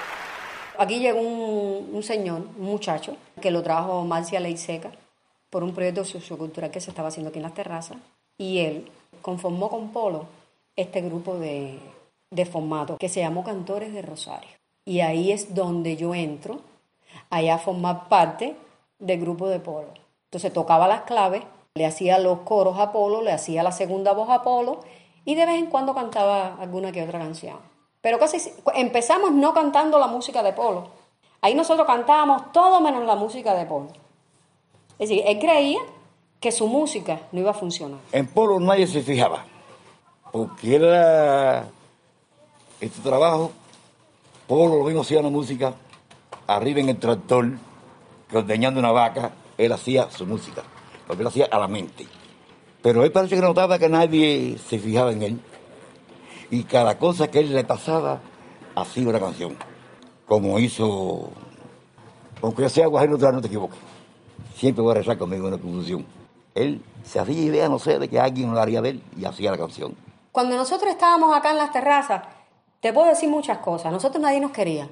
Aquí 0.78 1.00
llegó 1.00 1.22
un, 1.22 2.04
señor, 2.04 2.42
un 2.58 2.66
muchacho, 2.66 3.16
que 3.42 3.52
lo 3.52 3.64
trajo 3.64 4.04
Marcia 4.04 4.42
Ley 4.42 4.58
Seca 4.58 4.92
por 5.50 5.64
un 5.64 5.74
proyecto 5.74 6.04
sociocultural 6.04 6.72
que 6.72 6.82
se 6.82 6.90
estaba 6.90 7.08
haciendo 7.08 7.30
aquí 7.30 7.40
en 7.40 7.44
las 7.44 7.54
terrazas. 7.54 7.98
Y 8.38 8.60
él 8.60 8.92
conformó 9.22 9.70
con 9.70 9.94
Polo 9.94 10.28
este 10.76 11.00
grupo 11.00 11.40
de, 11.40 11.80
de 12.32 12.46
formato 12.46 12.98
que 12.98 13.10
se 13.10 13.22
llamó 13.22 13.44
Cantores 13.44 13.94
de 13.94 14.02
Rosario. 14.02 14.50
Y 14.86 15.02
ahí 15.02 15.32
es 15.32 15.54
donde 15.56 15.98
yo 15.98 16.14
entro, 16.16 16.62
allá 17.30 17.56
a 17.56 17.60
formar 17.60 18.08
parte 18.08 18.56
del 19.00 19.20
grupo 19.20 19.48
de 19.48 19.60
Polo. 19.60 19.90
Entonces 20.26 20.54
tocaba 20.54 20.88
las 20.88 21.02
claves, 21.02 21.44
le 21.76 21.86
hacía 21.86 22.20
los 22.20 22.40
coros 22.40 22.78
a 22.80 22.92
Polo, 22.92 23.22
le 23.22 23.32
hacía 23.32 23.64
la 23.64 23.72
segunda 23.72 24.14
voz 24.14 24.30
a 24.30 24.44
Polo 24.44 24.80
y 25.26 25.36
de 25.36 25.46
vez 25.46 25.56
en 25.60 25.68
cuando 25.68 25.94
cantaba 25.94 26.56
alguna 26.60 26.92
que 26.92 27.04
otra 27.04 27.20
canción. 27.20 27.58
Pero 28.02 28.18
casi 28.20 28.40
si- 28.40 28.54
empezamos 28.76 29.32
no 29.32 29.54
cantando 29.54 30.00
la 30.00 30.08
música 30.08 30.42
de 30.44 30.54
Polo. 30.54 30.88
Ahí 31.42 31.56
nosotros 31.56 31.86
cantábamos 31.88 32.52
todo 32.52 32.80
menos 32.82 33.06
la 33.06 33.16
música 33.16 33.54
de 33.56 33.66
Polo. 33.66 33.88
Es 34.98 35.10
decir, 35.10 35.24
él 35.26 35.40
creía 35.40 35.80
que 36.40 36.52
su 36.52 36.68
música 36.68 37.22
no 37.32 37.40
iba 37.40 37.52
a 37.52 37.54
funcionar. 37.54 38.00
En 38.12 38.28
Polo 38.28 38.60
nadie 38.60 38.88
se 38.88 39.02
fijaba, 39.02 39.46
porque 40.32 40.76
era 40.76 41.68
este 42.82 43.02
trabajo, 43.02 43.52
Polo 44.48 44.78
lo 44.78 44.84
mismo 44.84 45.02
hacía 45.02 45.22
la 45.22 45.30
música, 45.30 45.74
arriba 46.48 46.80
en 46.80 46.90
el 46.90 46.98
tractor, 46.98 47.52
que 48.30 48.38
ordeñando 48.38 48.80
una 48.80 48.92
vaca, 48.92 49.32
él 49.58 49.72
hacía 49.72 50.10
su 50.10 50.26
música, 50.26 50.64
porque 51.06 51.22
él 51.22 51.28
hacía 51.28 51.46
a 51.52 51.60
la 51.60 51.68
mente. 51.68 52.08
Pero 52.82 53.04
él 53.04 53.12
parece 53.12 53.36
que 53.36 53.42
notaba 53.42 53.78
que 53.78 53.90
nadie 53.90 54.58
se 54.58 54.80
fijaba 54.80 55.12
en 55.12 55.22
él, 55.22 55.42
y 56.50 56.64
cada 56.64 56.98
cosa 56.98 57.30
que 57.30 57.40
él 57.40 57.54
le 57.54 57.64
pasaba, 57.64 58.22
hacía 58.76 59.08
una 59.08 59.20
canción, 59.20 59.56
como 60.26 60.58
hizo, 60.58 61.30
aunque 62.42 62.70
sea 62.70 62.88
Guajiro 62.88 63.16
Otra, 63.16 63.32
no 63.32 63.42
te 63.42 63.48
equivoques, 63.48 63.80
siempre 64.56 64.82
voy 64.82 64.92
a 64.92 64.96
rezar 64.96 65.18
conmigo 65.18 65.46
en 65.46 65.54
la 65.54 65.60
confusión. 65.60 66.06
Él 66.56 66.84
se 67.04 67.20
hacía 67.20 67.40
idea, 67.40 67.70
no 67.70 67.78
sé, 67.78 68.00
de 68.00 68.10
que 68.10 68.20
alguien 68.20 68.52
lo 68.52 68.60
haría 68.60 68.82
de 68.82 68.90
él 68.90 69.04
y 69.16 69.26
hacía 69.26 69.52
la 69.52 69.58
canción. 69.58 69.96
Cuando 70.32 70.56
nosotros 70.56 70.90
estábamos 70.90 71.36
acá 71.36 71.52
en 71.52 71.58
las 71.58 71.72
terrazas, 71.72 72.24
te 72.80 72.94
puedo 72.94 73.08
decir 73.10 73.30
muchas 73.30 73.60
cosas. 73.60 73.92
Nosotros 73.92 74.22
nadie 74.22 74.40
nos 74.40 74.52
quería. 74.52 74.90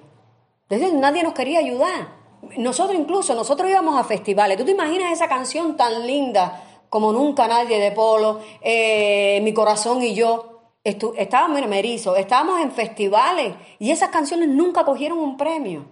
Nadie 0.70 1.24
nos 1.24 1.34
quería 1.34 1.60
ayudar. 1.60 2.16
Nosotros 2.58 2.98
incluso, 3.00 3.34
nosotros 3.36 3.70
íbamos 3.70 3.98
a 4.00 4.04
festivales. 4.04 4.58
¿Tú 4.58 4.66
te 4.66 4.72
imaginas 4.72 5.12
esa 5.12 5.28
canción 5.28 5.76
tan 5.78 6.06
linda 6.06 6.64
como 6.90 7.12
Nunca 7.12 7.48
Nadie 7.48 7.80
de 7.80 7.92
Polo, 7.92 8.40
eh, 8.62 9.40
Mi 9.44 9.54
Corazón 9.54 10.02
y 10.02 10.14
Yo? 10.14 10.54
Estu- 10.84 11.14
estábamos, 11.18 11.56
mira, 11.56 11.68
me 11.68 11.80
erizo, 11.80 12.16
estábamos 12.16 12.62
en 12.62 12.72
festivales 12.72 13.56
y 13.80 13.92
esas 13.92 14.10
canciones 14.10 14.48
nunca 14.50 14.86
cogieron 14.86 15.18
un 15.18 15.36
premio. 15.36 15.86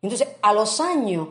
Entonces, 0.00 0.28
a 0.40 0.52
los 0.54 0.80
años, 0.80 1.28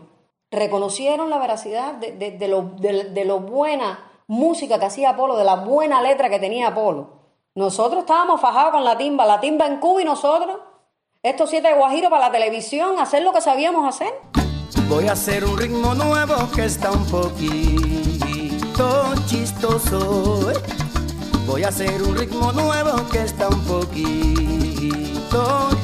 reconocieron 0.52 1.30
la 1.30 1.38
veracidad 1.40 1.94
de, 1.94 2.12
de- 2.12 2.32
de 2.32 2.48
lo, 2.48 2.62
de- 2.80 3.26
lo 3.26 3.40
buena 3.40 4.12
música 4.28 4.78
que 4.80 4.86
hacía 4.86 5.12
Apolo, 5.12 5.38
de 5.38 5.44
la 5.44 5.56
buena 5.58 6.02
letra 6.02 6.30
que 6.30 6.40
tenía 6.40 6.68
Apolo. 6.68 7.19
Nosotros 7.60 8.00
estábamos 8.04 8.40
fajados 8.40 8.72
con 8.72 8.86
la 8.86 8.98
timba, 8.98 9.26
la 9.26 9.42
timba 9.42 9.68
en 9.68 9.82
Cuba 9.82 10.02
y 10.02 10.06
nosotros, 10.06 10.60
estos 11.22 11.50
siete 11.50 11.74
guajiros 11.74 12.10
para 12.10 12.28
la 12.28 12.32
televisión, 12.32 12.98
hacer 12.98 13.22
lo 13.22 13.34
que 13.34 13.42
sabíamos 13.42 13.86
hacer. 13.86 14.14
Voy 14.88 15.10
a 15.10 15.12
hacer 15.12 15.44
un 15.44 15.58
ritmo 15.58 15.94
nuevo 15.94 16.50
que 16.56 16.64
está 16.64 16.90
un 16.90 17.06
poquito 17.08 17.44
chistoso. 19.26 20.52
¿eh? 20.52 20.54
Voy 21.46 21.64
a 21.64 21.68
hacer 21.68 22.02
un 22.02 22.16
ritmo 22.16 22.54
nuevo 22.54 23.06
que 23.10 23.24
está 23.24 23.50
un 23.50 23.62
poquito 23.66 24.08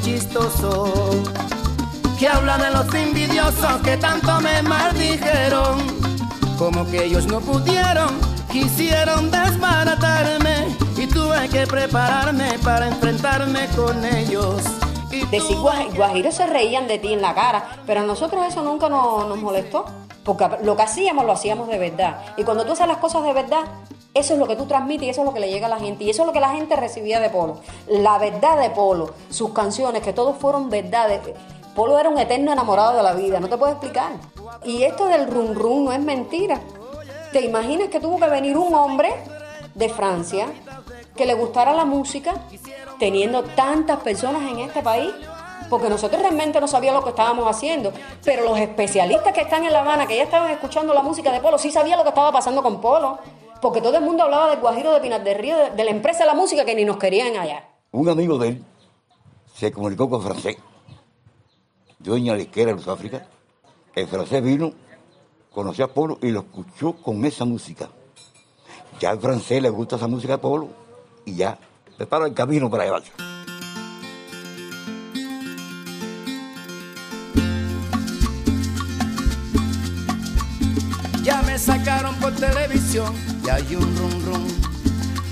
chistoso. 0.01 0.93
Que 2.17 2.29
habla 2.29 2.57
de 2.57 2.71
los 2.71 2.93
envidiosos 2.93 3.81
que 3.83 3.97
tanto 3.97 4.39
me 4.39 4.61
maldijeron. 4.61 5.85
Como 6.57 6.89
que 6.89 7.03
ellos 7.03 7.27
no 7.27 7.41
pudieron, 7.41 8.17
quisieron 8.49 9.29
desbaratarme. 9.29 10.64
Tuve 11.35 11.49
que 11.49 11.67
prepararme 11.67 12.57
para 12.63 12.87
enfrentarme 12.87 13.67
con 13.75 14.05
ellos. 14.05 14.63
Decir 15.29 15.57
guajiros 15.59 16.33
se 16.33 16.45
reían 16.47 16.87
de 16.87 16.97
ti 16.97 17.11
en 17.11 17.21
la 17.21 17.35
cara, 17.35 17.81
pero 17.85 17.99
a 17.99 18.03
nosotros 18.03 18.45
eso 18.47 18.61
nunca 18.61 18.87
nos, 18.87 19.27
nos 19.27 19.37
molestó, 19.39 19.83
porque 20.23 20.47
lo 20.63 20.77
que 20.77 20.83
hacíamos 20.83 21.25
lo 21.25 21.33
hacíamos 21.33 21.67
de 21.67 21.77
verdad. 21.77 22.21
Y 22.37 22.45
cuando 22.45 22.65
tú 22.65 22.71
haces 22.71 22.87
las 22.87 22.99
cosas 22.99 23.23
de 23.23 23.33
verdad, 23.33 23.63
eso 24.13 24.33
es 24.33 24.39
lo 24.39 24.47
que 24.47 24.55
tú 24.55 24.65
transmites 24.65 25.07
y 25.07 25.09
eso 25.09 25.21
es 25.21 25.25
lo 25.25 25.33
que 25.33 25.41
le 25.41 25.49
llega 25.49 25.65
a 25.65 25.69
la 25.69 25.77
gente. 25.77 26.05
Y 26.05 26.09
eso 26.09 26.21
es 26.21 26.27
lo 26.27 26.31
que 26.31 26.39
la 26.39 26.51
gente 26.51 26.77
recibía 26.77 27.19
de 27.19 27.29
Polo. 27.29 27.59
La 27.89 28.17
verdad 28.17 28.57
de 28.57 28.69
Polo, 28.69 29.13
sus 29.29 29.51
canciones, 29.51 30.03
que 30.03 30.13
todos 30.13 30.37
fueron 30.37 30.69
verdades. 30.69 31.19
Polo 31.75 31.99
era 31.99 32.07
un 32.07 32.17
eterno 32.17 32.53
enamorado 32.53 32.95
de 32.95 33.03
la 33.03 33.11
vida, 33.11 33.41
no 33.41 33.49
te 33.49 33.57
puedo 33.57 33.73
explicar. 33.73 34.13
Y 34.63 34.83
esto 34.83 35.05
del 35.07 35.27
rum 35.27 35.53
rum 35.53 35.83
no 35.83 35.91
es 35.91 35.99
mentira. 35.99 36.61
¿Te 37.33 37.41
imaginas 37.41 37.89
que 37.89 37.99
tuvo 37.99 38.17
que 38.21 38.27
venir 38.27 38.57
un 38.57 38.73
hombre 38.73 39.13
de 39.73 39.89
Francia 39.89 40.47
que 41.15 41.25
le 41.25 41.33
gustara 41.33 41.73
la 41.73 41.85
música, 41.85 42.33
teniendo 42.99 43.43
tantas 43.43 43.99
personas 44.01 44.43
en 44.51 44.59
este 44.59 44.81
país? 44.81 45.11
Porque 45.69 45.89
nosotros 45.89 46.21
realmente 46.21 46.59
no 46.59 46.67
sabíamos 46.67 47.01
lo 47.01 47.03
que 47.03 47.09
estábamos 47.09 47.47
haciendo, 47.47 47.91
pero 48.23 48.43
los 48.43 48.59
especialistas 48.59 49.33
que 49.33 49.41
están 49.41 49.63
en 49.63 49.73
La 49.73 49.81
Habana, 49.81 50.05
que 50.05 50.17
ya 50.17 50.23
estaban 50.23 50.51
escuchando 50.51 50.93
la 50.93 51.01
música 51.01 51.31
de 51.31 51.39
Polo, 51.39 51.57
sí 51.57 51.71
sabían 51.71 51.97
lo 51.97 52.03
que 52.03 52.09
estaba 52.09 52.31
pasando 52.31 52.61
con 52.61 52.79
Polo, 52.81 53.17
porque 53.61 53.81
todo 53.81 53.97
el 53.97 54.03
mundo 54.03 54.23
hablaba 54.23 54.49
del 54.51 54.59
Guajiro 54.59 54.93
de 54.93 54.99
Pinar 54.99 55.23
del 55.23 55.39
Río, 55.39 55.55
de, 55.75 55.83
la 55.83 55.89
empresa 55.89 56.19
de 56.19 56.25
la 56.27 56.35
música 56.35 56.65
que 56.65 56.75
ni 56.75 56.85
nos 56.85 56.97
querían 56.97 57.35
allá. 57.37 57.67
Un 57.91 58.09
amigo 58.09 58.37
de 58.37 58.49
él 58.49 58.63
se 59.55 59.71
comunicó 59.71 60.09
con 60.09 60.21
francés, 60.21 60.57
dueño 61.97 62.33
de 62.33 62.49
la 62.53 62.73
de 62.73 62.79
Sudáfrica. 62.79 63.25
El 63.95 64.07
francés 64.07 64.43
vino, 64.43 64.73
conoció 65.51 65.85
a 65.85 65.87
Polo 65.87 66.19
y 66.21 66.29
lo 66.29 66.41
escuchó 66.41 66.93
con 66.93 67.23
esa 67.25 67.45
música. 67.45 67.89
Ya 68.99 69.09
al 69.09 69.19
francés 69.19 69.61
le 69.61 69.69
gusta 69.69 69.95
esa 69.95 70.07
música 70.07 70.33
de 70.33 70.39
Polo 70.39 70.84
y 71.25 71.35
ya 71.35 71.57
prepara 71.97 72.27
el 72.27 72.33
camino 72.33 72.69
para 72.69 72.85
llevarse. 72.85 73.11
Ya 81.23 81.41
me 81.41 81.57
sacaron 81.57 82.13
por 82.15 82.33
televisión 82.33 83.13
y 83.43 83.49
hay 83.49 83.75
un 83.75 83.97
rum 83.97 84.25
rum. 84.25 84.47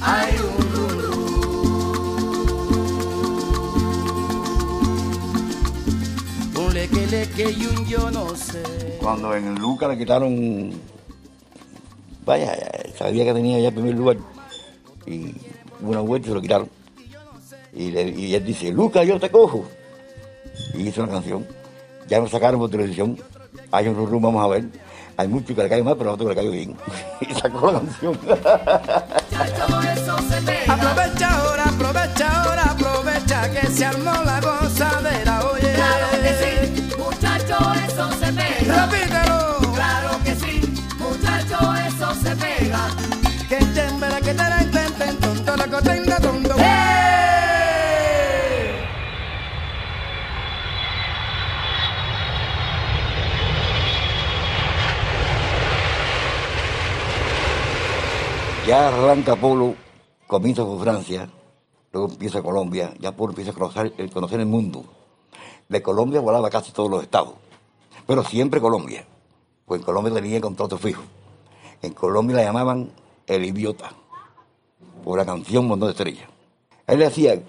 Hay 0.01 0.33
un 0.39 0.57
rum 0.73 0.89
rum. 1.01 1.23
Un 6.65 6.73
leque 6.73 7.07
leque 7.07 7.51
y 7.51 7.65
un 7.67 7.85
yo 7.85 8.09
no 8.09 8.35
sé. 8.35 8.63
Cuando 8.99 9.35
en 9.35 9.53
Luca 9.59 9.87
le 9.87 9.97
quitaron, 9.97 10.71
vaya, 12.25 12.57
sabía 12.97 13.25
que 13.25 13.33
tenía 13.33 13.59
ya 13.59 13.67
el 13.67 13.73
primer 13.75 13.93
lugar 13.93 14.17
y 15.05 15.35
una 15.83 15.99
vuelta 16.01 16.27
y 16.27 16.29
se 16.29 16.35
lo 16.35 16.41
quitaron. 16.41 16.69
Y, 17.75 17.91
le- 17.91 18.09
y 18.09 18.35
él 18.35 18.45
dice, 18.45 18.71
Luca, 18.71 19.03
yo 19.03 19.19
te 19.19 19.29
cojo. 19.29 19.65
Y 20.75 20.87
hizo 20.87 21.03
una 21.03 21.13
canción. 21.13 21.45
Ya 22.07 22.19
nos 22.19 22.31
sacaron 22.31 22.59
por 22.59 22.69
televisión. 22.69 23.17
Hay 23.71 23.87
un 23.87 23.95
rum, 23.95 24.21
vamos 24.21 24.43
a 24.43 24.47
ver. 24.47 24.65
Hay 25.17 25.27
mucho 25.27 25.55
que 25.55 25.63
le 25.63 25.69
cae 25.69 25.83
mal, 25.83 25.95
pero 25.97 26.11
a 26.11 26.13
otro 26.13 26.27
que 26.27 26.35
le 26.35 26.41
cae 26.41 26.49
bien. 26.49 26.75
y 27.21 27.33
sacó 27.33 27.71
la 27.71 27.79
canción. 27.79 28.19
Aprovecha 30.67 31.29
ahora, 31.39 31.63
aprovecha 31.65 32.43
ahora, 32.43 32.63
aprovecha 32.71 33.51
que 33.51 33.67
se 33.67 33.85
armó 33.85 34.11
la 34.25 34.39
Ya 58.73 58.87
arranca 58.87 59.35
Polo, 59.35 59.75
comienza 60.25 60.63
con 60.63 60.79
Francia, 60.79 61.29
luego 61.91 62.09
empieza 62.09 62.41
Colombia, 62.41 62.91
ya 62.99 63.15
Polo 63.15 63.29
empieza 63.29 63.51
a 63.51 63.53
conocer, 63.53 63.93
el 63.99 64.09
conocer 64.09 64.39
el 64.39 64.47
mundo. 64.47 64.83
De 65.69 65.83
Colombia 65.83 66.21
volaba 66.21 66.49
casi 66.49 66.71
todos 66.71 66.89
los 66.89 67.03
estados, 67.03 67.35
pero 68.07 68.23
siempre 68.23 68.59
Colombia, 68.59 69.05
pues 69.67 69.79
en 69.79 69.85
Colombia 69.85 70.11
tenía 70.15 70.41
contrato 70.41 70.79
fijo. 70.79 71.03
En 71.83 71.93
Colombia 71.93 72.37
la 72.37 72.45
llamaban 72.45 72.89
el 73.27 73.45
idiota, 73.45 73.91
por 75.03 75.19
la 75.19 75.25
canción 75.27 75.67
Montón 75.67 75.89
de 75.89 75.91
Estrellas. 75.91 76.27
Él 76.87 76.97
le 76.97 77.05
decía, 77.05 77.43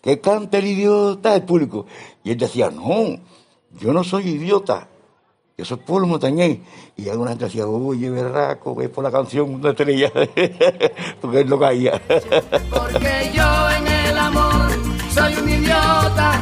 que 0.00 0.18
canta 0.22 0.56
el 0.56 0.66
idiota 0.66 1.34
el 1.34 1.42
público. 1.42 1.84
Y 2.24 2.30
él 2.30 2.38
decía, 2.38 2.70
no, 2.70 3.20
yo 3.78 3.92
no 3.92 4.02
soy 4.02 4.28
idiota, 4.28 4.88
yo 5.60 5.64
soy 5.66 5.76
Polo 5.76 6.06
Montañés. 6.06 6.58
Y 6.96 7.08
alguna 7.10 7.30
gente 7.30 7.44
decía, 7.44 7.66
oye, 7.66 8.08
berraco, 8.08 8.80
es 8.80 8.88
por 8.88 9.04
la 9.04 9.10
canción 9.10 9.60
de 9.60 9.70
Estrellas, 9.70 10.10
porque 11.20 11.40
él 11.40 11.48
no 11.48 11.58
caía. 11.58 12.00
Porque 12.70 13.30
yo 13.34 13.70
en 13.70 13.86
el 13.86 14.18
amor 14.18 14.70
soy 15.12 15.34
un 15.34 15.48
idiota 15.48 16.40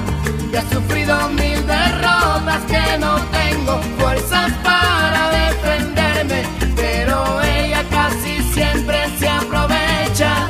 que 0.52 0.58
he 0.58 0.74
sufrido 0.74 1.28
mil 1.30 1.66
derrotas 1.66 2.62
que 2.68 2.98
no 2.98 3.16
tengo 3.38 3.78
fuerzas 3.98 4.52
para 4.62 5.30
defenderme, 5.30 6.42
pero 6.76 7.42
ella 7.42 7.84
casi 7.90 8.40
siempre 8.54 8.98
se 9.18 9.28
aprovecha. 9.28 10.48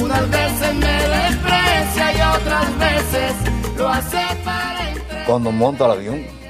Unas 0.00 0.30
veces 0.30 0.74
me 0.76 1.08
desprecia 1.18 2.12
y 2.12 2.38
otras 2.38 2.78
veces 2.78 3.32
lo 3.76 3.88
hace 3.88 4.22
para. 4.44 4.64
Cuando 5.26 5.50
monta 5.50 5.86
el 5.86 5.92
avión, 5.92 6.43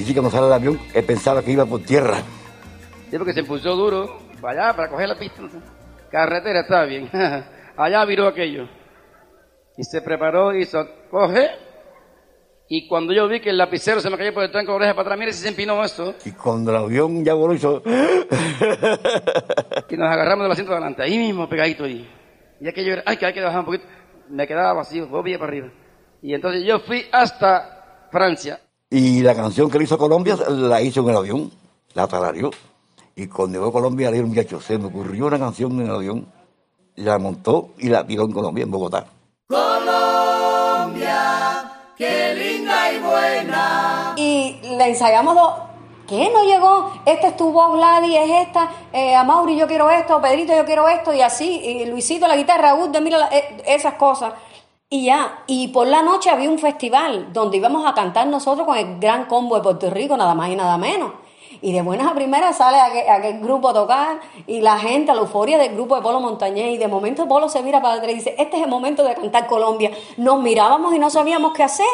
dice 0.00 0.14
que 0.14 0.20
cuando 0.20 0.30
sale 0.30 0.46
el 0.46 0.52
avión, 0.52 0.80
él 0.94 1.04
pensaba 1.04 1.42
que 1.42 1.52
iba 1.52 1.64
por 1.66 1.82
tierra. 1.82 2.18
Sí, 3.10 3.16
porque 3.16 3.32
se 3.32 3.40
impulsó 3.40 3.74
duro 3.76 4.18
para 4.40 4.66
allá, 4.66 4.76
para 4.76 4.88
coger 4.88 5.08
la 5.08 5.18
pista. 5.18 5.42
Carretera 6.10 6.60
estaba 6.60 6.84
bien. 6.84 7.10
allá 7.76 8.04
viró 8.04 8.26
aquello. 8.26 8.68
Y 9.76 9.84
se 9.84 10.02
preparó, 10.02 10.54
hizo, 10.54 10.86
coge. 11.10 11.50
Y 12.68 12.86
cuando 12.86 13.12
yo 13.12 13.26
vi 13.28 13.40
que 13.40 13.50
el 13.50 13.58
lapicero 13.58 14.00
se 14.00 14.08
me 14.10 14.16
cayó 14.16 14.32
por 14.32 14.44
el 14.44 14.50
tranco 14.50 14.72
de 14.72 14.76
oreja 14.76 14.94
para 14.94 15.02
atrás, 15.02 15.18
mire 15.18 15.32
si 15.32 15.42
se 15.42 15.48
empinó 15.48 15.82
esto. 15.84 16.14
Y 16.24 16.30
cuando 16.32 16.70
el 16.70 16.76
avión 16.76 17.24
ya 17.24 17.34
voló, 17.34 17.52
hizo... 17.52 17.82
Y 19.88 19.96
nos 19.96 20.08
agarramos 20.08 20.44
del 20.44 20.52
asiento 20.52 20.70
de 20.70 20.76
adelante, 20.76 21.02
ahí 21.02 21.18
mismo, 21.18 21.48
pegadito 21.48 21.82
ahí. 21.84 22.08
Y 22.60 22.68
aquello 22.68 22.92
era, 22.92 23.02
ay, 23.06 23.16
que 23.16 23.26
hay 23.26 23.32
que 23.32 23.40
bajar 23.40 23.60
un 23.60 23.66
poquito. 23.66 23.86
Me 24.28 24.46
quedaba 24.46 24.74
vacío, 24.74 25.06
dos 25.06 25.24
para 25.24 25.44
arriba. 25.44 25.72
Y 26.22 26.32
entonces 26.32 26.64
yo 26.64 26.78
fui 26.80 27.06
hasta 27.10 28.08
Francia. 28.12 28.60
Y 28.90 29.22
la 29.22 29.34
canción 29.36 29.70
que 29.70 29.78
le 29.78 29.84
hizo 29.84 29.96
Colombia 29.96 30.36
la 30.48 30.82
hizo 30.82 31.00
en 31.02 31.10
el 31.10 31.16
avión, 31.16 31.50
la 31.94 32.08
tarareó. 32.08 32.50
Y 33.14 33.26
cuando 33.28 33.58
llegó 33.58 33.68
a 33.70 33.72
Colombia 33.72 34.10
le 34.10 34.16
dijo, 34.16 34.28
muchacho, 34.28 34.60
se 34.60 34.78
me 34.78 34.86
ocurrió 34.86 35.26
una 35.26 35.38
canción 35.38 35.72
en 35.80 35.86
el 35.86 35.94
avión, 35.94 36.26
la 36.96 37.18
montó 37.18 37.70
y 37.78 37.88
la 37.88 38.04
tiró 38.06 38.24
en 38.24 38.32
Colombia, 38.32 38.64
en 38.64 38.70
Bogotá. 38.70 39.06
Colombia, 40.80 41.72
qué 41.96 42.34
linda 42.34 42.92
y 42.92 42.98
buena. 42.98 44.14
Y 44.16 44.60
la 44.76 44.88
ensayamos 44.88 45.34
dos. 45.34 45.54
¿Qué? 46.08 46.28
¿No 46.32 46.42
llegó? 46.44 46.92
Esta 47.06 47.28
es 47.28 47.36
tu 47.36 47.52
voz, 47.52 47.76
Gladys, 47.76 48.16
es 48.16 48.30
esta. 48.48 48.68
Eh, 48.92 49.14
a 49.14 49.22
Mauri 49.22 49.56
yo 49.56 49.68
quiero 49.68 49.88
esto, 49.92 50.20
Pedrito 50.20 50.52
yo 50.56 50.64
quiero 50.64 50.88
esto, 50.88 51.14
y 51.14 51.20
así. 51.20 51.60
Y 51.64 51.86
Luisito 51.86 52.26
la 52.26 52.36
guitarra, 52.36 52.70
Raúl, 52.70 52.90
de 52.90 53.00
mira 53.00 53.18
la- 53.18 53.28
eh, 53.28 53.62
esas 53.66 53.94
cosas. 53.94 54.32
Y 54.92 55.04
ya. 55.04 55.44
Y 55.46 55.68
por 55.68 55.86
la 55.86 56.02
noche 56.02 56.30
había 56.30 56.50
un 56.50 56.58
festival 56.58 57.32
donde 57.32 57.58
íbamos 57.58 57.86
a 57.86 57.94
cantar 57.94 58.26
nosotros 58.26 58.66
con 58.66 58.76
el 58.76 58.98
gran 58.98 59.26
combo 59.26 59.54
de 59.54 59.62
Puerto 59.62 59.88
Rico, 59.88 60.16
nada 60.16 60.34
más 60.34 60.48
y 60.48 60.56
nada 60.56 60.76
menos. 60.78 61.12
Y 61.62 61.72
de 61.72 61.80
buenas 61.82 62.10
a 62.10 62.14
primeras 62.14 62.56
sale 62.56 62.80
aquel, 62.80 63.08
aquel 63.08 63.40
grupo 63.40 63.68
a 63.68 63.74
tocar 63.74 64.18
y 64.48 64.60
la 64.62 64.80
gente, 64.80 65.14
la 65.14 65.20
euforia 65.20 65.58
del 65.58 65.74
grupo 65.74 65.94
de 65.94 66.02
Polo 66.02 66.18
Montañés. 66.18 66.74
Y 66.74 66.78
de 66.78 66.88
momento 66.88 67.28
Polo 67.28 67.48
se 67.48 67.62
mira 67.62 67.80
para 67.80 67.94
atrás 67.94 68.10
y 68.10 68.14
dice: 68.16 68.34
Este 68.36 68.56
es 68.56 68.64
el 68.64 68.68
momento 68.68 69.04
de 69.04 69.14
cantar 69.14 69.46
Colombia. 69.46 69.92
Nos 70.16 70.40
mirábamos 70.42 70.92
y 70.92 70.98
no 70.98 71.08
sabíamos 71.08 71.52
qué 71.52 71.62
hacer. 71.62 71.86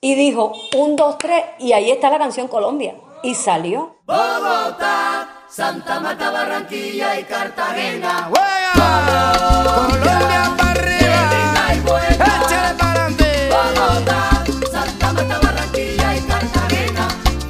Y 0.00 0.14
dijo: 0.14 0.52
Un, 0.74 0.96
dos, 0.96 1.18
tres. 1.18 1.44
Y 1.58 1.74
ahí 1.74 1.90
está 1.90 2.08
la 2.08 2.16
canción 2.16 2.48
Colombia. 2.48 2.94
Y 3.22 3.34
salió. 3.34 3.96
Bogotá, 4.06 5.42
Santa 5.50 6.00
Marta, 6.00 6.30
Barranquilla 6.30 7.20
y 7.20 7.24
Cartagena. 7.24 8.30
Colombia 8.74 10.54
para 10.56 10.70
arriba. 10.70 12.27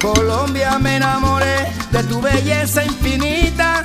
Colombia 0.01 0.79
me 0.79 0.95
enamoré 0.95 1.67
de 1.91 2.03
tu 2.03 2.21
belleza 2.21 2.85
infinita. 2.85 3.83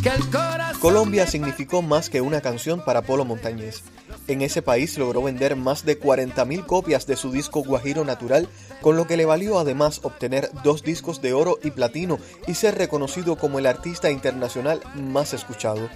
Que 0.00 0.10
el 0.10 0.30
corazón. 0.30 0.80
Colombia 0.80 1.26
significó 1.26 1.82
más 1.82 2.08
que 2.08 2.20
una 2.20 2.40
canción 2.40 2.84
para 2.84 3.02
Polo 3.02 3.24
Montañés. 3.24 3.82
En 4.28 4.42
ese 4.42 4.62
país 4.62 4.96
logró 4.96 5.22
vender 5.22 5.56
más 5.56 5.84
de 5.84 6.00
40.000 6.00 6.66
copias 6.66 7.06
de 7.06 7.16
su 7.16 7.32
disco 7.32 7.64
Guajiro 7.64 8.04
Natural, 8.04 8.48
con 8.80 8.96
lo 8.96 9.08
que 9.08 9.16
le 9.16 9.24
valió 9.24 9.58
además 9.58 10.00
obtener 10.04 10.50
dos 10.62 10.84
discos 10.84 11.20
de 11.20 11.32
oro 11.32 11.58
y 11.62 11.72
platino 11.72 12.18
y 12.46 12.54
ser 12.54 12.76
reconocido 12.76 13.36
como 13.36 13.58
el 13.58 13.66
artista 13.66 14.10
internacional 14.10 14.80
más 14.94 15.34
escuchado. 15.34 15.88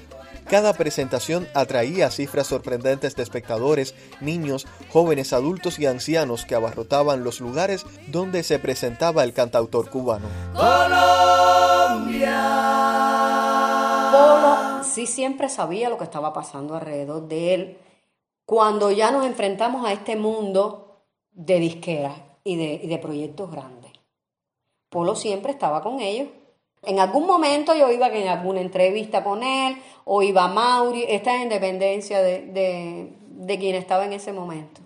Cada 0.50 0.72
presentación 0.72 1.46
atraía 1.54 2.10
cifras 2.10 2.48
sorprendentes 2.48 3.14
de 3.14 3.22
espectadores, 3.22 3.94
niños, 4.20 4.66
jóvenes, 4.92 5.32
adultos 5.32 5.78
y 5.78 5.86
ancianos 5.86 6.44
que 6.44 6.56
abarrotaban 6.56 7.22
los 7.22 7.40
lugares 7.40 7.86
donde 8.08 8.42
se 8.42 8.58
presentaba 8.58 9.22
el 9.22 9.32
cantautor 9.32 9.88
cubano. 9.90 10.26
Polo 14.10 14.82
sí 14.82 15.06
siempre 15.06 15.48
sabía 15.48 15.88
lo 15.88 15.98
que 15.98 16.04
estaba 16.04 16.32
pasando 16.32 16.74
alrededor 16.74 17.28
de 17.28 17.54
él 17.54 17.78
cuando 18.44 18.90
ya 18.90 19.12
nos 19.12 19.24
enfrentamos 19.26 19.86
a 19.86 19.92
este 19.92 20.16
mundo 20.16 21.04
de 21.30 21.60
disqueras 21.60 22.14
y 22.42 22.56
de, 22.56 22.80
y 22.82 22.88
de 22.88 22.98
proyectos 22.98 23.52
grandes. 23.52 23.92
Polo 24.88 25.14
siempre 25.14 25.52
estaba 25.52 25.80
con 25.80 26.00
ellos. 26.00 26.26
En 26.82 26.98
algún 26.98 27.26
momento 27.26 27.74
yo 27.74 27.90
iba 27.90 28.08
en 28.08 28.28
alguna 28.28 28.60
entrevista 28.60 29.22
con 29.22 29.42
él 29.42 29.76
o 30.04 30.22
iba 30.22 30.48
Mauri, 30.48 31.04
esta 31.08 31.36
es 31.36 31.42
en 31.42 31.48
dependencia 31.50 32.22
de, 32.22 32.42
de, 32.46 33.12
de 33.28 33.58
quien 33.58 33.76
estaba 33.76 34.04
en 34.04 34.14
ese 34.14 34.32
momento. 34.32 34.80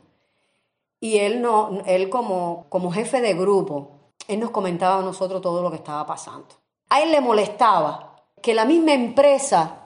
Y 1.01 1.19
él, 1.19 1.43
no, 1.43 1.83
él 1.87 2.09
como, 2.09 2.67
como 2.69 2.91
jefe 2.91 3.21
de 3.21 3.35
grupo, 3.35 3.91
él 4.27 4.41
nos 4.41 4.51
comentaba 4.51 4.97
a 4.99 5.03
nosotros 5.03 5.43
todo 5.43 5.63
lo 5.63 5.71
que 5.71 5.77
estaba 5.77 6.07
pasando. 6.07 6.49
A 6.89 7.03
él 7.03 7.13
le 7.13 7.21
molestaba 7.21 8.17
que 8.41 8.55
la 8.55 8.65
misma 8.65 8.93
empresa 8.93 9.81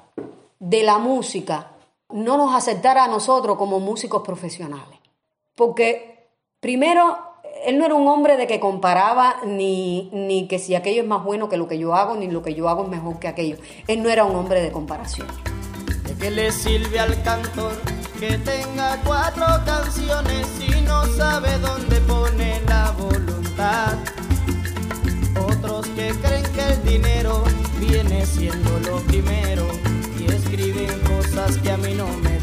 de 0.58 0.82
la 0.82 0.98
música 0.98 1.72
no 2.10 2.36
nos 2.36 2.54
aceptara 2.54 3.04
a 3.04 3.08
nosotros 3.08 3.56
como 3.56 3.80
músicos 3.80 4.22
profesionales. 4.22 4.98
Porque 5.54 6.30
primero, 6.60 7.18
él 7.66 7.78
no 7.78 7.84
era 7.84 7.94
un 7.94 8.06
hombre 8.08 8.36
de 8.36 8.46
que 8.46 8.60
comparaba 8.60 9.36
ni, 9.44 10.08
ni 10.12 10.46
que 10.46 10.58
si 10.58 10.74
aquello 10.74 11.02
es 11.02 11.08
más 11.08 11.24
bueno 11.24 11.48
que 11.48 11.56
lo 11.56 11.68
que 11.68 11.78
yo 11.78 11.94
hago, 11.94 12.16
ni 12.16 12.30
lo 12.30 12.42
que 12.42 12.54
yo 12.54 12.68
hago 12.68 12.84
es 12.84 12.88
mejor 12.88 13.18
que 13.18 13.28
aquello. 13.28 13.56
Él 13.86 14.02
no 14.02 14.08
era 14.08 14.24
un 14.24 14.36
hombre 14.36 14.60
de 14.60 14.72
comparación. 14.72 15.26
¿De 16.04 16.14
qué 16.14 16.30
le 16.30 16.52
sirve 16.52 16.98
al 16.98 17.22
cantor 17.22 17.72
que 18.18 18.38
tenga 18.38 18.98
cuatro 19.04 19.46
canciones 19.64 20.46
y 20.60 20.80
no 20.82 21.04
sabe 21.06 21.58
dónde 21.58 22.00
pone 22.02 22.60
la 22.68 22.92
voluntad? 22.92 23.98
Otros 25.46 25.86
que 25.88 26.10
creen 26.22 26.44
que 26.54 26.66
el 26.72 26.84
dinero 26.84 27.44
viene 27.78 28.24
siendo 28.26 28.78
lo 28.80 28.98
primero 29.02 29.66
y 30.18 30.30
escriben 30.30 30.98
cosas 31.00 31.56
que 31.58 31.70
a 31.70 31.76
mí 31.76 31.94
no 31.94 32.06
me. 32.22 32.37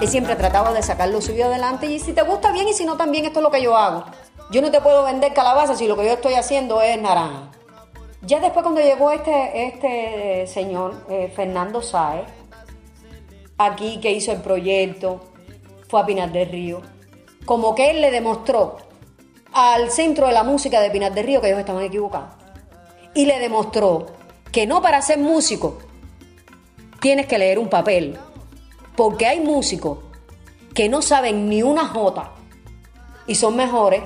Él 0.00 0.08
siempre 0.08 0.34
trataba 0.34 0.72
de 0.72 0.82
sacar 0.82 1.10
lo 1.10 1.20
suyo 1.20 1.46
adelante 1.46 1.86
y 1.86 1.98
si 1.98 2.14
te 2.14 2.22
gusta 2.22 2.52
bien 2.52 2.66
y 2.68 2.72
si 2.72 2.86
no 2.86 2.96
también 2.96 3.26
esto 3.26 3.40
es 3.40 3.42
lo 3.42 3.50
que 3.50 3.62
yo 3.62 3.76
hago. 3.76 4.04
Yo 4.50 4.62
no 4.62 4.70
te 4.70 4.80
puedo 4.80 5.04
vender 5.04 5.34
calabaza 5.34 5.76
si 5.76 5.86
lo 5.86 5.96
que 5.96 6.06
yo 6.06 6.12
estoy 6.12 6.34
haciendo 6.34 6.80
es 6.80 7.00
naranja. 7.00 7.50
Ya 8.22 8.40
después 8.40 8.62
cuando 8.62 8.80
llegó 8.80 9.10
este, 9.12 9.66
este 9.66 10.46
señor, 10.46 11.04
eh, 11.10 11.30
Fernando 11.34 11.82
Sáez, 11.82 12.26
aquí 13.58 14.00
que 14.00 14.10
hizo 14.12 14.32
el 14.32 14.40
proyecto, 14.40 15.20
fue 15.88 16.00
a 16.00 16.06
Pinar 16.06 16.32
del 16.32 16.48
Río, 16.48 16.80
como 17.44 17.74
que 17.74 17.90
él 17.90 18.00
le 18.00 18.10
demostró 18.10 18.78
al 19.52 19.90
centro 19.90 20.26
de 20.28 20.32
la 20.32 20.44
música 20.44 20.80
de 20.80 20.90
Pinar 20.90 21.12
del 21.12 21.26
Río 21.26 21.40
que 21.40 21.48
ellos 21.48 21.60
estaban 21.60 21.84
equivocados. 21.84 22.34
Y 23.14 23.26
le 23.26 23.38
demostró 23.38 24.06
que 24.50 24.66
no 24.66 24.80
para 24.80 25.02
ser 25.02 25.18
músico 25.18 25.78
tienes 27.00 27.26
que 27.26 27.38
leer 27.38 27.58
un 27.58 27.68
papel, 27.68 28.18
porque 28.96 29.26
hay 29.26 29.40
músicos 29.40 29.98
que 30.74 30.88
no 30.88 31.02
saben 31.02 31.48
ni 31.48 31.62
una 31.62 31.86
jota 31.86 32.32
y 33.26 33.34
son 33.34 33.56
mejores 33.56 34.02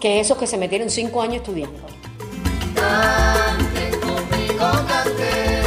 que 0.00 0.20
esos 0.20 0.36
que 0.36 0.46
se 0.46 0.58
metieron 0.58 0.90
cinco 0.90 1.22
años 1.22 1.36
estudiando. 1.36 1.80
Canten 2.74 4.00
conmigo, 4.00 4.70
canten. 4.88 5.64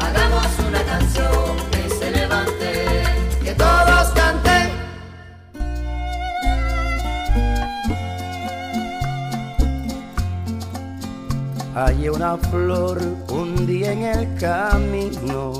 Hagamos 0.00 0.46
una 0.68 0.82
canción 0.84 1.56
que 1.70 1.88
se 1.88 2.10
levante. 2.10 3.04
Que 3.44 3.54
todos 3.54 4.08
canten. 4.10 4.70
Hallé 11.74 12.10
una 12.10 12.36
flor 12.36 13.00
un 13.28 13.66
día 13.66 13.92
en 13.92 14.02
el 14.02 14.34
camino 14.34 15.52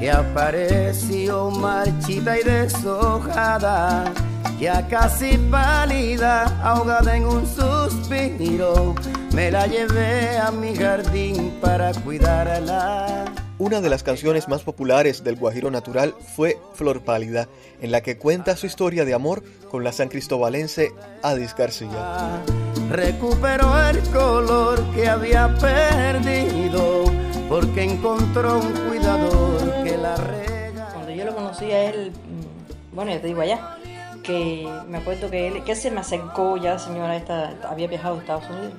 que 0.00 0.10
apareció 0.10 1.50
marchita 1.50 2.40
y 2.40 2.42
deshojada, 2.42 4.10
ya 4.58 4.88
casi 4.88 5.36
pálida, 5.36 6.44
ahogada 6.64 7.16
en 7.16 7.26
un 7.26 7.46
suspiro, 7.46 8.94
me 9.34 9.50
la 9.50 9.66
llevé 9.66 10.38
a 10.38 10.50
mi 10.50 10.74
jardín 10.74 11.52
para 11.60 11.92
cuidarla. 11.92 13.26
Una 13.58 13.82
de 13.82 13.90
las 13.90 14.02
canciones 14.02 14.48
más 14.48 14.62
populares 14.62 15.22
del 15.22 15.36
Guajiro 15.36 15.70
Natural 15.70 16.14
fue 16.34 16.56
Flor 16.72 17.02
Pálida, 17.04 17.46
en 17.82 17.92
la 17.92 18.00
que 18.00 18.16
cuenta 18.16 18.56
su 18.56 18.64
historia 18.64 19.04
de 19.04 19.12
amor 19.12 19.42
con 19.70 19.84
la 19.84 19.92
san 19.92 20.08
cristobalense 20.08 20.94
Adis 21.22 21.54
García. 21.54 22.42
Recuperó 22.88 23.78
el 23.90 24.00
color 24.08 24.82
que 24.94 25.06
había 25.06 25.54
perdido 25.56 27.04
porque 27.50 27.82
encontró 27.82 28.60
un 28.60 28.72
cuidador 28.88 29.82
que 29.82 29.98
la 29.98 30.14
rega. 30.14 30.90
Cuando 30.92 31.10
yo 31.10 31.24
lo 31.24 31.34
conocí 31.34 31.64
a 31.72 31.90
él, 31.90 32.12
mm, 32.12 32.94
bueno, 32.94 33.10
ya 33.10 33.20
te 33.20 33.26
digo 33.26 33.40
allá, 33.40 33.76
que 34.22 34.68
me 34.86 34.98
acuerdo 34.98 35.28
que 35.28 35.48
él, 35.48 35.64
que 35.64 35.74
se 35.74 35.90
me 35.90 35.98
acercó, 35.98 36.56
ya 36.58 36.74
la 36.74 36.78
señora 36.78 37.16
esta 37.16 37.56
había 37.68 37.88
viajado 37.88 38.14
a 38.14 38.18
Estados 38.18 38.48
Unidos. 38.48 38.74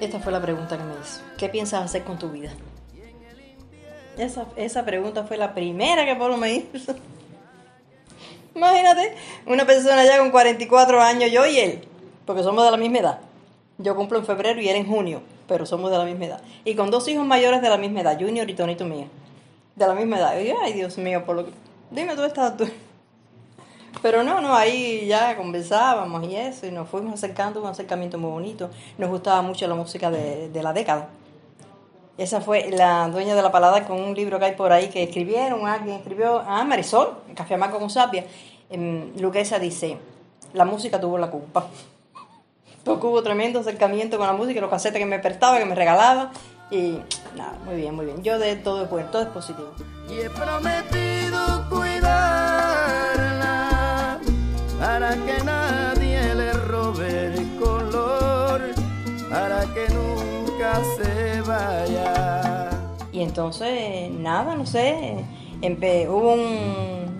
Esta 0.00 0.20
fue 0.20 0.32
la 0.32 0.40
pregunta 0.40 0.78
que 0.78 0.84
me 0.84 0.94
hizo. 0.94 1.20
¿Qué 1.36 1.50
piensas 1.50 1.84
hacer 1.84 2.02
con 2.04 2.18
tu 2.18 2.30
vida? 2.30 2.50
Esa, 4.16 4.46
esa 4.56 4.86
pregunta 4.86 5.24
fue 5.24 5.36
la 5.36 5.52
primera 5.52 6.06
que 6.06 6.16
Pablo 6.16 6.38
me 6.38 6.54
hizo. 6.54 6.94
Imagínate, 8.54 9.16
una 9.44 9.66
persona 9.66 10.02
ya 10.02 10.18
con 10.18 10.30
44 10.30 11.02
años, 11.02 11.30
yo 11.30 11.44
y 11.44 11.58
él, 11.58 11.86
porque 12.24 12.42
somos 12.42 12.64
de 12.64 12.70
la 12.70 12.78
misma 12.78 12.98
edad. 13.00 13.18
Yo 13.76 13.94
cumplo 13.94 14.18
en 14.18 14.24
febrero 14.24 14.62
y 14.62 14.68
él 14.70 14.76
en 14.76 14.86
junio, 14.86 15.20
pero 15.46 15.66
somos 15.66 15.90
de 15.90 15.98
la 15.98 16.04
misma 16.04 16.26
edad. 16.26 16.40
Y 16.64 16.74
con 16.74 16.90
dos 16.90 17.06
hijos 17.08 17.26
mayores 17.26 17.62
de 17.62 17.68
la 17.68 17.76
misma 17.76 18.00
edad, 18.00 18.18
Junior 18.18 18.48
y 18.48 18.54
Tonito 18.54 18.84
mío. 18.84 19.06
De 19.76 19.86
la 19.86 19.94
misma 19.94 20.18
edad. 20.18 20.34
Ay, 20.62 20.72
Dios 20.72 20.98
mío, 20.98 21.24
por 21.24 21.36
lo 21.36 21.46
que... 21.46 21.52
Dime 21.90 22.14
tú 22.16 22.22
estás 22.24 22.56
tú. 22.56 22.66
Pero 24.02 24.22
no, 24.22 24.40
no, 24.40 24.54
ahí 24.54 25.06
ya 25.06 25.36
conversábamos 25.36 26.24
y 26.28 26.36
eso, 26.36 26.66
y 26.66 26.70
nos 26.70 26.88
fuimos 26.88 27.14
acercando, 27.14 27.60
un 27.60 27.66
acercamiento 27.66 28.18
muy 28.18 28.30
bonito. 28.30 28.70
Nos 28.98 29.10
gustaba 29.10 29.42
mucho 29.42 29.66
la 29.66 29.74
música 29.74 30.10
de, 30.10 30.48
de 30.48 30.62
la 30.62 30.72
década. 30.72 31.08
Esa 32.16 32.40
fue 32.40 32.70
la 32.70 33.08
dueña 33.08 33.34
de 33.34 33.42
la 33.42 33.50
palada 33.50 33.84
con 33.86 34.00
un 34.00 34.14
libro 34.14 34.38
que 34.38 34.44
hay 34.44 34.54
por 34.54 34.70
ahí 34.72 34.88
que 34.88 35.02
escribieron, 35.02 35.66
alguien 35.66 35.96
escribió, 35.96 36.42
ah, 36.46 36.62
Marisol, 36.64 37.14
Café 37.34 37.54
Amargo 37.54 37.80
con 37.80 37.90
Sapia. 37.90 38.24
Luquesa 39.18 39.58
dice, 39.58 39.98
la 40.52 40.64
música 40.64 41.00
tuvo 41.00 41.18
la 41.18 41.28
culpa. 41.28 41.66
Porque 42.84 43.06
hubo 43.06 43.22
tremendo 43.22 43.60
acercamiento 43.60 44.18
con 44.18 44.26
la 44.26 44.32
música, 44.34 44.60
los 44.60 44.70
casetes 44.70 44.98
que 44.98 45.06
me 45.06 45.18
prestaba, 45.18 45.58
que 45.58 45.64
me 45.64 45.74
regalaba. 45.74 46.30
Y 46.70 46.98
nada, 47.36 47.58
muy 47.64 47.76
bien, 47.76 47.94
muy 47.94 48.04
bien. 48.06 48.22
Yo 48.22 48.38
de 48.38 48.56
todo 48.56 48.84
es 48.84 48.90
bueno, 48.90 49.08
todo 49.10 49.22
es 49.22 49.28
positivo. 49.28 49.70
Y 50.10 50.20
he 50.20 50.30
prometido 50.30 51.68
cuidarla 53.14 54.18
para 54.78 55.10
que 55.16 55.44
nadie 55.44 56.34
le 56.34 56.52
robe 56.52 57.26
el 57.34 57.56
color, 57.58 58.60
para 59.30 59.62
que 59.72 59.86
nunca 59.94 60.80
se 60.96 61.40
vaya. 61.42 62.70
Y 63.12 63.22
entonces, 63.22 64.10
nada, 64.10 64.56
no 64.56 64.66
sé, 64.66 65.24
empe- 65.62 66.08
hubo 66.08 66.32
un, 66.34 67.13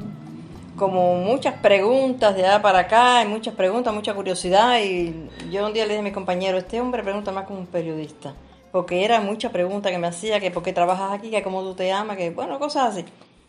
como 0.85 1.15
muchas 1.15 1.55
preguntas 1.61 2.37
de 2.37 2.47
allá 2.47 2.61
para 2.61 2.81
acá, 2.81 3.23
y 3.23 3.27
muchas 3.27 3.55
preguntas, 3.55 3.95
mucha 3.95 4.13
curiosidad, 4.13 4.79
y 4.83 5.31
yo 5.51 5.65
un 5.65 5.73
día 5.73 5.85
le 5.87 5.95
dije 5.95 6.01
a 6.01 6.03
mi 6.03 6.13
compañero, 6.13 6.59
este 6.59 6.79
hombre 6.79 7.03
pregunta 7.03 7.33
más 7.33 7.47
como 7.47 7.61
un 7.61 7.67
periodista, 7.67 8.35
porque 8.71 9.03
era 9.03 9.19
mucha 9.23 9.51
pregunta 9.51 9.91
que 9.91 9.97
me 9.97 10.09
hacía, 10.09 10.41
que 10.41 10.51
por 10.51 10.63
qué 10.63 10.75
trabajas 10.75 11.11
aquí, 11.13 11.31
que 11.31 11.43
cómo 11.43 11.63
tú 11.63 11.75
te 11.75 11.91
amas, 11.91 12.19
que 12.19 12.29
bueno, 12.29 12.59
cosas 12.59 12.95
así. 12.95 13.07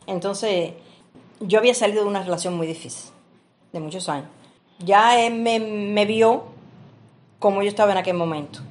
Entonces, 0.07 0.75
yo 1.41 1.59
había 1.59 1.73
salido 1.73 2.03
de 2.03 2.09
una 2.09 2.23
relación 2.23 2.55
muy 2.55 2.67
difícil, 2.67 3.11
de 3.73 3.81
muchos 3.81 4.07
años. 4.07 4.29
Ya 4.79 5.19
él 5.19 5.33
me, 5.33 5.59
me 5.59 6.05
vio 6.05 6.45
como 7.37 7.63
yo 7.63 7.67
estaba 7.67 7.91
en 7.91 7.97
aquel 7.97 8.15
momento 8.15 8.61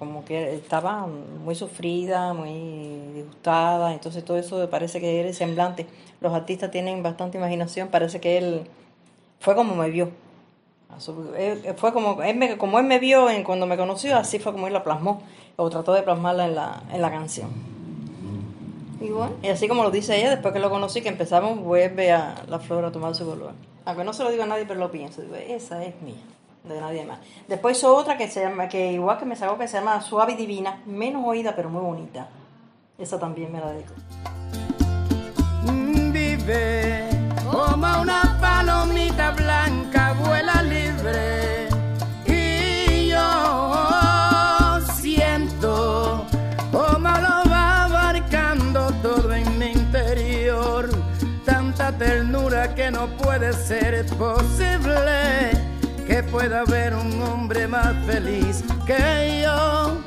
como 0.00 0.24
que 0.24 0.54
estaba 0.54 1.06
muy 1.06 1.54
sufrida, 1.54 2.32
muy 2.32 3.12
disgustada, 3.14 3.92
entonces 3.92 4.24
todo 4.24 4.38
eso 4.38 4.68
parece 4.70 4.98
que 4.98 5.20
era 5.20 5.28
el 5.28 5.34
semblante. 5.34 5.86
Los 6.22 6.32
artistas 6.32 6.70
tienen 6.70 7.02
bastante 7.02 7.36
imaginación, 7.36 7.88
parece 7.88 8.18
que 8.18 8.38
él 8.38 8.62
fue 9.40 9.54
como 9.54 9.76
me 9.76 9.90
vio. 9.90 10.10
Fue 11.76 11.92
como 11.92 12.22
él 12.22 12.36
me, 12.36 12.56
como 12.56 12.78
él 12.78 12.86
me 12.86 12.98
vio 12.98 13.28
en, 13.28 13.44
cuando 13.44 13.66
me 13.66 13.76
conoció, 13.76 14.16
así 14.16 14.38
fue 14.38 14.52
como 14.52 14.66
él 14.66 14.72
la 14.72 14.82
plasmó, 14.82 15.22
o 15.56 15.68
trató 15.68 15.92
de 15.92 16.02
plasmarla 16.02 16.46
en 16.46 16.54
la, 16.54 16.82
en 16.92 17.02
la 17.02 17.10
canción. 17.10 17.50
Y 19.02 19.10
bueno, 19.10 19.34
y 19.42 19.48
así 19.48 19.68
como 19.68 19.82
lo 19.82 19.90
dice 19.90 20.18
ella, 20.18 20.30
después 20.30 20.54
que 20.54 20.60
lo 20.60 20.70
conocí, 20.70 21.02
que 21.02 21.10
empezamos, 21.10 21.60
vuelve 21.60 22.10
a 22.10 22.42
la 22.48 22.58
flor 22.58 22.86
a 22.86 22.90
tomar 22.90 23.14
su 23.14 23.26
color. 23.26 23.52
Aunque 23.84 24.02
no 24.02 24.14
se 24.14 24.24
lo 24.24 24.30
digo 24.30 24.44
a 24.44 24.46
nadie, 24.46 24.64
pero 24.66 24.80
lo 24.80 24.90
pienso, 24.90 25.20
digo, 25.20 25.36
esa 25.36 25.84
es 25.84 26.00
mía, 26.00 26.16
de 26.64 26.80
nadie 26.80 27.04
más. 27.04 27.18
Después 27.48 27.78
hizo 27.78 27.94
otra 27.94 28.16
que 28.16 28.28
se 28.28 28.40
llama, 28.42 28.68
que 28.68 28.92
igual 28.92 29.18
que 29.18 29.24
me 29.24 29.36
sacó, 29.36 29.58
que 29.58 29.68
se 29.68 29.78
llama 29.78 30.00
Suave 30.00 30.32
y 30.32 30.36
Divina, 30.36 30.82
menos 30.86 31.24
oída, 31.26 31.54
pero 31.56 31.70
muy 31.70 31.82
bonita. 31.82 32.28
Esa 32.98 33.18
también 33.18 33.50
me 33.50 33.60
la 33.60 33.72
dedico. 33.72 33.94
Vive 36.12 37.08
como 37.50 38.00
una 38.02 38.36
palomita 38.40 39.30
blanca, 39.30 40.14
vuela 40.24 40.62
libre. 40.62 41.68
Y 42.26 43.08
yo 43.08 44.80
siento 44.94 46.26
como 46.70 47.08
lo 47.08 47.50
va 47.50 47.84
abarcando 47.84 48.92
todo 49.02 49.32
en 49.34 49.58
mi 49.58 49.72
interior. 49.72 50.90
Tanta 51.44 51.92
ternura 51.96 52.74
que 52.74 52.90
no 52.90 53.06
puede 53.16 53.52
ser 53.54 53.94
que 53.94 54.04
pueda 56.40 56.60
haber 56.60 56.94
un 56.94 57.20
hombre 57.22 57.68
más 57.68 57.94
feliz 58.06 58.64
que 58.86 59.42
yo. 59.42 59.98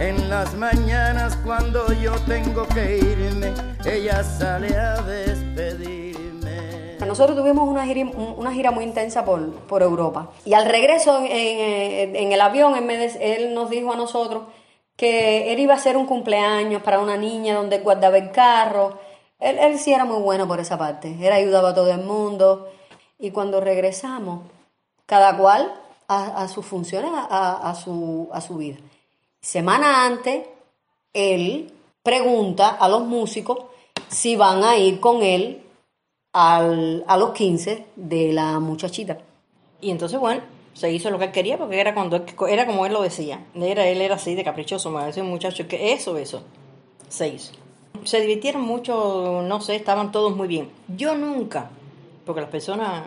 En 0.00 0.28
las 0.28 0.52
mañanas 0.54 1.36
cuando 1.44 1.92
yo 1.92 2.12
tengo 2.26 2.66
que 2.66 2.98
irme, 2.98 3.52
ella 3.84 4.24
sale 4.24 4.76
a 4.76 5.00
despedirme. 5.02 6.96
Nosotros 7.06 7.36
tuvimos 7.38 7.68
una 7.68 7.86
gira, 7.86 8.10
una 8.36 8.52
gira 8.52 8.72
muy 8.72 8.82
intensa 8.82 9.24
por, 9.24 9.52
por 9.68 9.82
Europa. 9.82 10.32
Y 10.44 10.54
al 10.54 10.66
regreso 10.66 11.18
en, 11.18 11.26
en- 11.30 12.16
en 12.16 12.32
el 12.32 12.40
avión, 12.40 12.74
él, 12.76 13.10
él 13.20 13.54
nos 13.54 13.70
dijo 13.70 13.92
a 13.92 13.96
nosotros 13.96 14.42
que 14.96 15.52
él 15.52 15.60
iba 15.60 15.74
a 15.74 15.76
hacer 15.76 15.96
un 15.96 16.06
cumpleaños 16.06 16.82
para 16.82 16.98
una 16.98 17.16
niña 17.16 17.54
donde 17.54 17.78
guardaba 17.78 18.18
el 18.18 18.32
carro. 18.32 18.98
Él, 19.38 19.56
él 19.60 19.78
sí 19.78 19.92
era 19.92 20.04
muy 20.04 20.20
bueno 20.20 20.48
por 20.48 20.58
esa 20.58 20.76
parte. 20.76 21.16
Él 21.20 21.32
ayudaba 21.32 21.68
a 21.68 21.74
todo 21.74 21.92
el 21.92 22.00
mundo. 22.02 22.68
Y 23.20 23.30
cuando 23.30 23.60
regresamos, 23.60 24.40
cada 25.06 25.36
cual 25.36 25.72
a, 26.08 26.46
sus 26.48 26.64
funciones, 26.64 27.10
a, 27.14 27.74
su, 27.74 28.28
a 28.32 28.40
su 28.40 28.56
vida. 28.56 28.76
Semana 29.40 30.04
antes, 30.04 30.46
él 31.12 31.72
pregunta 32.02 32.68
a 32.70 32.88
los 32.88 33.04
músicos 33.04 33.58
si 34.08 34.36
van 34.36 34.62
a 34.62 34.76
ir 34.76 35.00
con 35.00 35.22
él 35.22 35.62
al- 36.32 37.04
a 37.08 37.16
los 37.16 37.30
15 37.32 37.86
de 37.96 38.32
la 38.32 38.60
muchachita. 38.60 39.18
Y 39.80 39.90
entonces, 39.90 40.18
bueno, 40.20 40.42
se 40.74 40.92
hizo 40.92 41.10
lo 41.10 41.18
que 41.18 41.24
él 41.24 41.32
quería 41.32 41.58
porque 41.58 41.80
era 41.80 41.94
cuando 41.94 42.24
era 42.48 42.66
como 42.66 42.86
él 42.86 42.92
lo 42.92 43.02
decía. 43.02 43.44
Era, 43.54 43.86
él 43.86 44.00
era 44.00 44.16
así 44.16 44.34
de 44.34 44.44
caprichoso, 44.44 44.90
me 44.90 45.08
un 45.20 45.28
muchacho 45.30 45.66
que 45.66 45.92
eso, 45.92 46.16
eso. 46.18 46.42
Se 47.08 47.28
hizo. 47.28 47.52
Se 48.04 48.20
divirtieron 48.20 48.62
mucho, 48.62 49.42
no 49.42 49.60
sé, 49.60 49.74
estaban 49.76 50.12
todos 50.12 50.36
muy 50.36 50.48
bien. 50.48 50.70
Yo 50.88 51.14
nunca, 51.14 51.70
porque 52.24 52.42
las 52.42 52.50
personas 52.50 53.02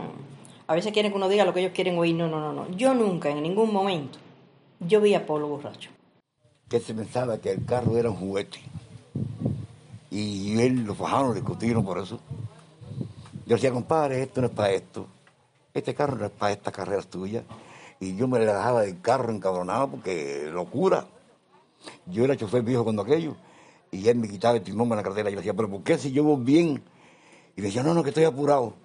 a 0.70 0.76
veces 0.76 0.94
quieren 0.94 1.12
que 1.12 1.18
uno 1.18 1.28
diga 1.28 1.46
lo 1.46 1.54
que 1.54 1.62
ellos 1.62 1.72
quieren 1.74 1.98
oír. 1.98 2.14
No, 2.14 2.28
no, 2.28 2.40
no, 2.40 2.54
no. 2.54 2.70
Yo 2.70 2.94
nunca, 2.94 3.28
en 3.28 3.42
ningún 3.42 3.74
momento, 3.74 4.20
yo 4.80 5.02
vi 5.02 5.16
a 5.16 5.26
Polo 5.26 5.48
borracho. 5.48 5.90
que 6.70 6.80
se 6.80 6.94
pensaba 6.94 7.40
que 7.40 7.50
el 7.50 7.66
carro 7.66 7.98
era 7.98 8.12
un 8.12 8.18
juguete. 8.18 8.60
Y 10.12 10.62
él 10.62 10.84
lo 10.84 10.94
fajaron, 10.94 11.34
discutieron 11.34 11.84
por 11.84 11.98
eso. 11.98 12.20
Yo 13.48 13.56
decía, 13.56 13.72
compadre, 13.72 14.22
esto 14.22 14.42
no 14.42 14.48
es 14.48 14.54
para 14.54 14.70
esto. 14.70 15.08
Este 15.74 15.96
carro 15.96 16.18
no 16.18 16.26
es 16.28 16.32
para 16.32 16.52
esta 16.54 16.72
carrera 16.72 17.02
tuya. 17.02 17.44
Y 18.00 18.16
yo 18.16 18.28
me 18.28 18.38
le 18.38 18.46
dejaba 18.46 18.84
del 18.84 19.02
carro 19.02 19.34
encabronado 19.34 19.88
porque 19.90 20.52
locura. 20.54 21.08
Yo 22.06 22.26
era 22.26 22.38
chofer 22.38 22.62
viejo 22.62 22.84
cuando 22.84 23.02
aquello. 23.02 23.36
Y 23.90 24.08
él 24.08 24.18
me 24.18 24.30
quitaba 24.30 24.58
el 24.58 24.62
timón 24.62 24.88
en 24.92 24.98
la 24.98 25.04
cartera. 25.04 25.32
Y 25.32 25.34
yo 25.34 25.40
decía, 25.40 25.56
pero 25.56 25.68
¿por 25.68 25.82
qué 25.82 25.98
si 25.98 26.12
yo 26.12 26.24
voy 26.24 26.44
bien? 26.44 26.84
Y 27.56 27.62
me 27.62 27.68
decía, 27.70 27.82
no, 27.82 27.96
no, 27.96 28.04
que 28.04 28.10
estoy 28.10 28.26
apurado. 28.26 28.76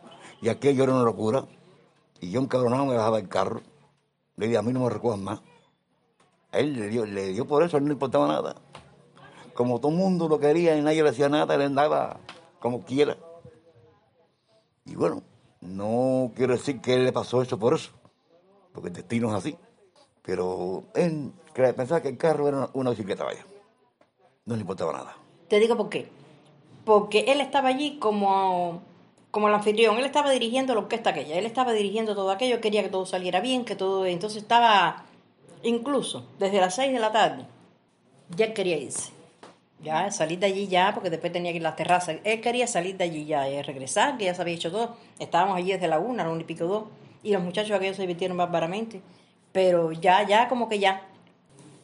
Y 0.40 0.48
aquello 0.48 0.84
era 0.84 0.94
una 0.94 1.02
locura. 1.02 1.44
Y 2.24 2.30
yo 2.30 2.40
encabronado 2.40 2.86
me 2.86 2.96
bajaba 2.96 3.18
del 3.18 3.28
carro. 3.28 3.60
Le 4.36 4.46
dije, 4.46 4.56
a 4.56 4.62
mí 4.62 4.72
no 4.72 4.80
me 4.80 4.88
recojan 4.88 5.22
más. 5.22 5.42
A 6.52 6.58
él 6.58 6.72
le 6.72 6.88
dio, 6.88 7.04
le 7.04 7.28
dio 7.28 7.46
por 7.46 7.62
eso, 7.62 7.76
a 7.76 7.78
él 7.78 7.84
no 7.84 7.88
le 7.88 7.94
importaba 7.94 8.26
nada. 8.26 8.56
Como 9.52 9.78
todo 9.78 9.92
el 9.92 9.98
mundo 9.98 10.26
lo 10.26 10.40
quería 10.40 10.74
y 10.74 10.80
nadie 10.80 11.02
le 11.02 11.10
hacía 11.10 11.28
nada, 11.28 11.54
él 11.54 11.60
andaba 11.60 12.18
como 12.60 12.82
quiera. 12.82 13.18
Y 14.86 14.94
bueno, 14.94 15.22
no 15.60 16.32
quiero 16.34 16.54
decir 16.54 16.80
que 16.80 16.94
él 16.94 17.04
le 17.04 17.12
pasó 17.12 17.42
eso 17.42 17.58
por 17.58 17.74
eso, 17.74 17.90
porque 18.72 18.88
el 18.88 18.94
destino 18.94 19.28
es 19.28 19.34
así. 19.34 19.58
Pero 20.22 20.84
él 20.94 21.30
pensaba 21.54 22.00
que 22.00 22.08
el 22.08 22.16
carro 22.16 22.48
era 22.48 22.70
una 22.72 22.90
bicicleta, 22.90 23.24
vaya. 23.24 23.44
No 24.46 24.54
le 24.54 24.62
importaba 24.62 24.94
nada. 24.94 25.14
Te 25.48 25.58
digo 25.58 25.76
por 25.76 25.90
qué. 25.90 26.08
Porque 26.86 27.26
él 27.28 27.42
estaba 27.42 27.68
allí 27.68 27.98
como, 27.98 28.82
como 29.34 29.48
el 29.48 29.54
anfitrión, 29.54 29.98
él 29.98 30.04
estaba 30.04 30.30
dirigiendo 30.30 30.74
la 30.74 30.82
orquesta 30.82 31.10
aquella, 31.10 31.36
él 31.36 31.44
estaba 31.44 31.72
dirigiendo 31.72 32.14
todo 32.14 32.30
aquello, 32.30 32.60
quería 32.60 32.84
que 32.84 32.88
todo 32.88 33.04
saliera 33.04 33.40
bien, 33.40 33.64
que 33.64 33.74
todo... 33.74 34.06
Entonces 34.06 34.40
estaba, 34.40 35.06
incluso 35.64 36.24
desde 36.38 36.60
las 36.60 36.76
6 36.76 36.92
de 36.92 37.00
la 37.00 37.10
tarde, 37.10 37.44
ya 38.36 38.54
quería 38.54 38.76
irse. 38.76 39.10
Ya, 39.82 40.08
salir 40.12 40.38
de 40.38 40.46
allí 40.46 40.68
ya, 40.68 40.92
porque 40.94 41.10
después 41.10 41.32
tenía 41.32 41.50
que 41.50 41.56
ir 41.56 41.66
a 41.66 41.70
las 41.70 41.76
terrazas. 41.76 42.18
Él 42.22 42.40
quería 42.40 42.68
salir 42.68 42.96
de 42.96 43.02
allí 43.02 43.24
ya, 43.24 43.48
y 43.48 43.60
regresar, 43.60 44.16
que 44.18 44.26
ya 44.26 44.36
se 44.36 44.42
había 44.42 44.54
hecho 44.54 44.70
todo. 44.70 44.94
Estábamos 45.18 45.56
allí 45.56 45.72
desde 45.72 45.88
la 45.88 45.98
una, 45.98 46.22
a 46.22 46.26
la 46.26 46.32
una 46.32 46.42
y 46.42 46.44
pico 46.44 46.66
dos, 46.66 46.84
y 47.24 47.32
los 47.32 47.42
muchachos 47.42 47.72
aquellos 47.72 47.96
se 47.96 48.02
divirtieron 48.02 48.36
bárbaramente. 48.36 49.02
Pero 49.50 49.90
ya, 49.90 50.22
ya, 50.24 50.46
como 50.46 50.68
que 50.68 50.78
ya. 50.78 51.08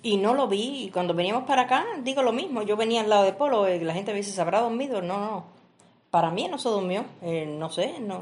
Y 0.05 0.19
no 0.19 0.35
lo 0.35 0.47
vi. 0.47 0.85
Y 0.85 0.91
cuando 0.91 1.15
veníamos 1.15 1.49
para 1.49 1.63
acá, 1.63 1.85
digo 2.05 2.23
lo 2.23 2.31
mismo. 2.31 2.63
Yo 2.63 2.77
venía 2.77 3.01
al 3.01 3.11
lado 3.11 3.25
de 3.25 3.33
Polo, 3.33 3.67
eh, 3.67 3.81
la 3.81 3.93
gente 3.93 4.15
dice, 4.15 4.31
¿se 4.31 4.41
habrá 4.41 4.61
dormido? 4.61 5.03
No, 5.03 5.19
no. 5.19 5.60
Para 6.11 6.31
mí 6.31 6.49
no 6.49 6.59
se 6.59 6.68
durmió. 6.68 7.05
Eh, 7.23 7.46
no 7.46 7.70
sé, 7.70 7.99
no. 8.01 8.20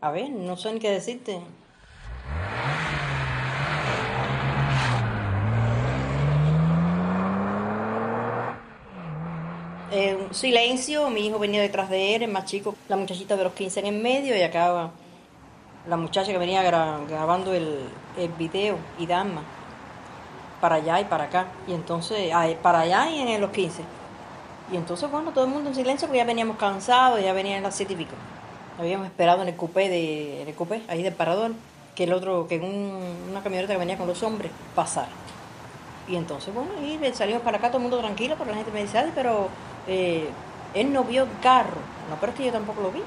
A 0.00 0.10
ver, 0.10 0.30
no 0.30 0.56
sé 0.56 0.72
ni 0.72 0.80
qué 0.80 0.90
decirte. 0.90 1.40
Eh, 9.90 10.16
un 10.28 10.34
silencio, 10.34 11.08
mi 11.10 11.26
hijo 11.26 11.38
venía 11.38 11.60
detrás 11.62 11.88
de 11.88 12.16
él, 12.16 12.22
el 12.24 12.30
más 12.32 12.46
chico, 12.46 12.74
la 12.88 12.96
muchachita 12.96 13.36
de 13.36 13.44
los 13.44 13.52
15 13.52 13.80
en 13.80 13.86
el 13.86 14.02
medio 14.02 14.36
y 14.36 14.42
acá 14.42 14.90
la 15.86 15.96
muchacha 15.96 16.32
que 16.32 16.38
venía 16.38 16.62
gra- 16.64 17.06
grabando 17.08 17.52
el, 17.54 17.78
el 18.18 18.28
video 18.32 18.76
y 18.98 19.06
Dama 19.06 19.42
para 20.60 20.76
allá 20.76 21.00
y 21.00 21.04
para 21.04 21.24
acá. 21.24 21.46
Y 21.68 21.74
entonces, 21.74 22.30
ah, 22.34 22.46
para 22.62 22.80
allá 22.80 23.08
y 23.10 23.20
en 23.20 23.40
los 23.40 23.50
15. 23.50 23.82
Y 24.72 24.76
entonces, 24.76 25.10
bueno, 25.10 25.32
todo 25.32 25.44
el 25.44 25.50
mundo 25.50 25.68
en 25.70 25.74
silencio 25.76 26.08
porque 26.08 26.18
ya 26.18 26.24
veníamos 26.24 26.56
cansados, 26.56 27.20
ya 27.22 27.32
venían 27.32 27.62
las 27.62 27.74
siete 27.76 27.92
y 27.92 27.96
pico. 27.96 28.14
Habíamos 28.78 29.06
esperado 29.06 29.42
en 29.42 29.48
el 29.48 29.56
coupé, 29.56 29.88
de, 29.88 30.42
en 30.42 30.48
el 30.48 30.54
coupé 30.54 30.82
ahí 30.88 31.02
del 31.02 31.14
parador, 31.14 31.52
que 31.94 32.04
el 32.04 32.12
otro, 32.12 32.46
que 32.48 32.58
un- 32.58 33.28
una 33.30 33.42
camioneta 33.42 33.72
que 33.74 33.78
venía 33.78 33.96
con 33.98 34.06
los 34.08 34.22
hombres, 34.22 34.50
pasara. 34.74 35.08
Y 36.08 36.16
entonces, 36.16 36.52
bueno, 36.54 36.70
y 36.82 36.98
salimos 37.14 37.42
para 37.42 37.58
acá 37.58 37.68
todo 37.68 37.78
el 37.78 37.82
mundo 37.82 37.98
tranquilo, 37.98 38.36
porque 38.36 38.52
la 38.52 38.56
gente 38.58 38.72
me 38.72 38.82
dice, 38.82 38.98
ay, 38.98 39.12
pero 39.14 39.48
eh, 39.86 40.28
él 40.74 40.92
no 40.92 41.04
vio 41.04 41.26
carro. 41.42 41.78
No, 42.10 42.16
pero 42.20 42.32
es 42.32 42.38
que 42.38 42.44
yo 42.46 42.52
tampoco 42.52 42.80
lo 42.82 42.90
vi. 42.90 43.02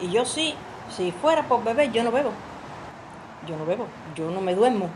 Y 0.00 0.10
yo 0.10 0.24
sí, 0.24 0.54
si 0.96 1.12
fuera 1.12 1.44
por 1.48 1.64
beber, 1.64 1.90
yo 1.92 2.04
no 2.04 2.12
bebo. 2.12 2.30
Yo 3.48 3.56
no 3.56 3.64
bebo, 3.64 3.86
yo 4.14 4.30
no 4.30 4.40
me 4.40 4.54
duermo, 4.54 4.88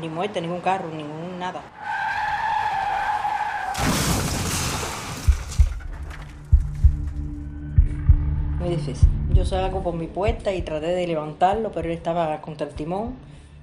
ni 0.00 0.08
muerte, 0.08 0.40
ningún 0.40 0.60
carro, 0.60 0.88
ningún 0.88 1.38
nada. 1.38 1.62
Muy 8.58 8.70
difícil. 8.70 9.08
Yo 9.32 9.44
salgo 9.44 9.84
por 9.84 9.94
mi 9.94 10.08
puerta 10.08 10.52
y 10.52 10.62
traté 10.62 10.86
de 10.86 11.06
levantarlo, 11.06 11.70
pero 11.70 11.88
él 11.88 11.94
estaba 11.94 12.40
contra 12.40 12.66
el 12.66 12.74
timón. 12.74 13.14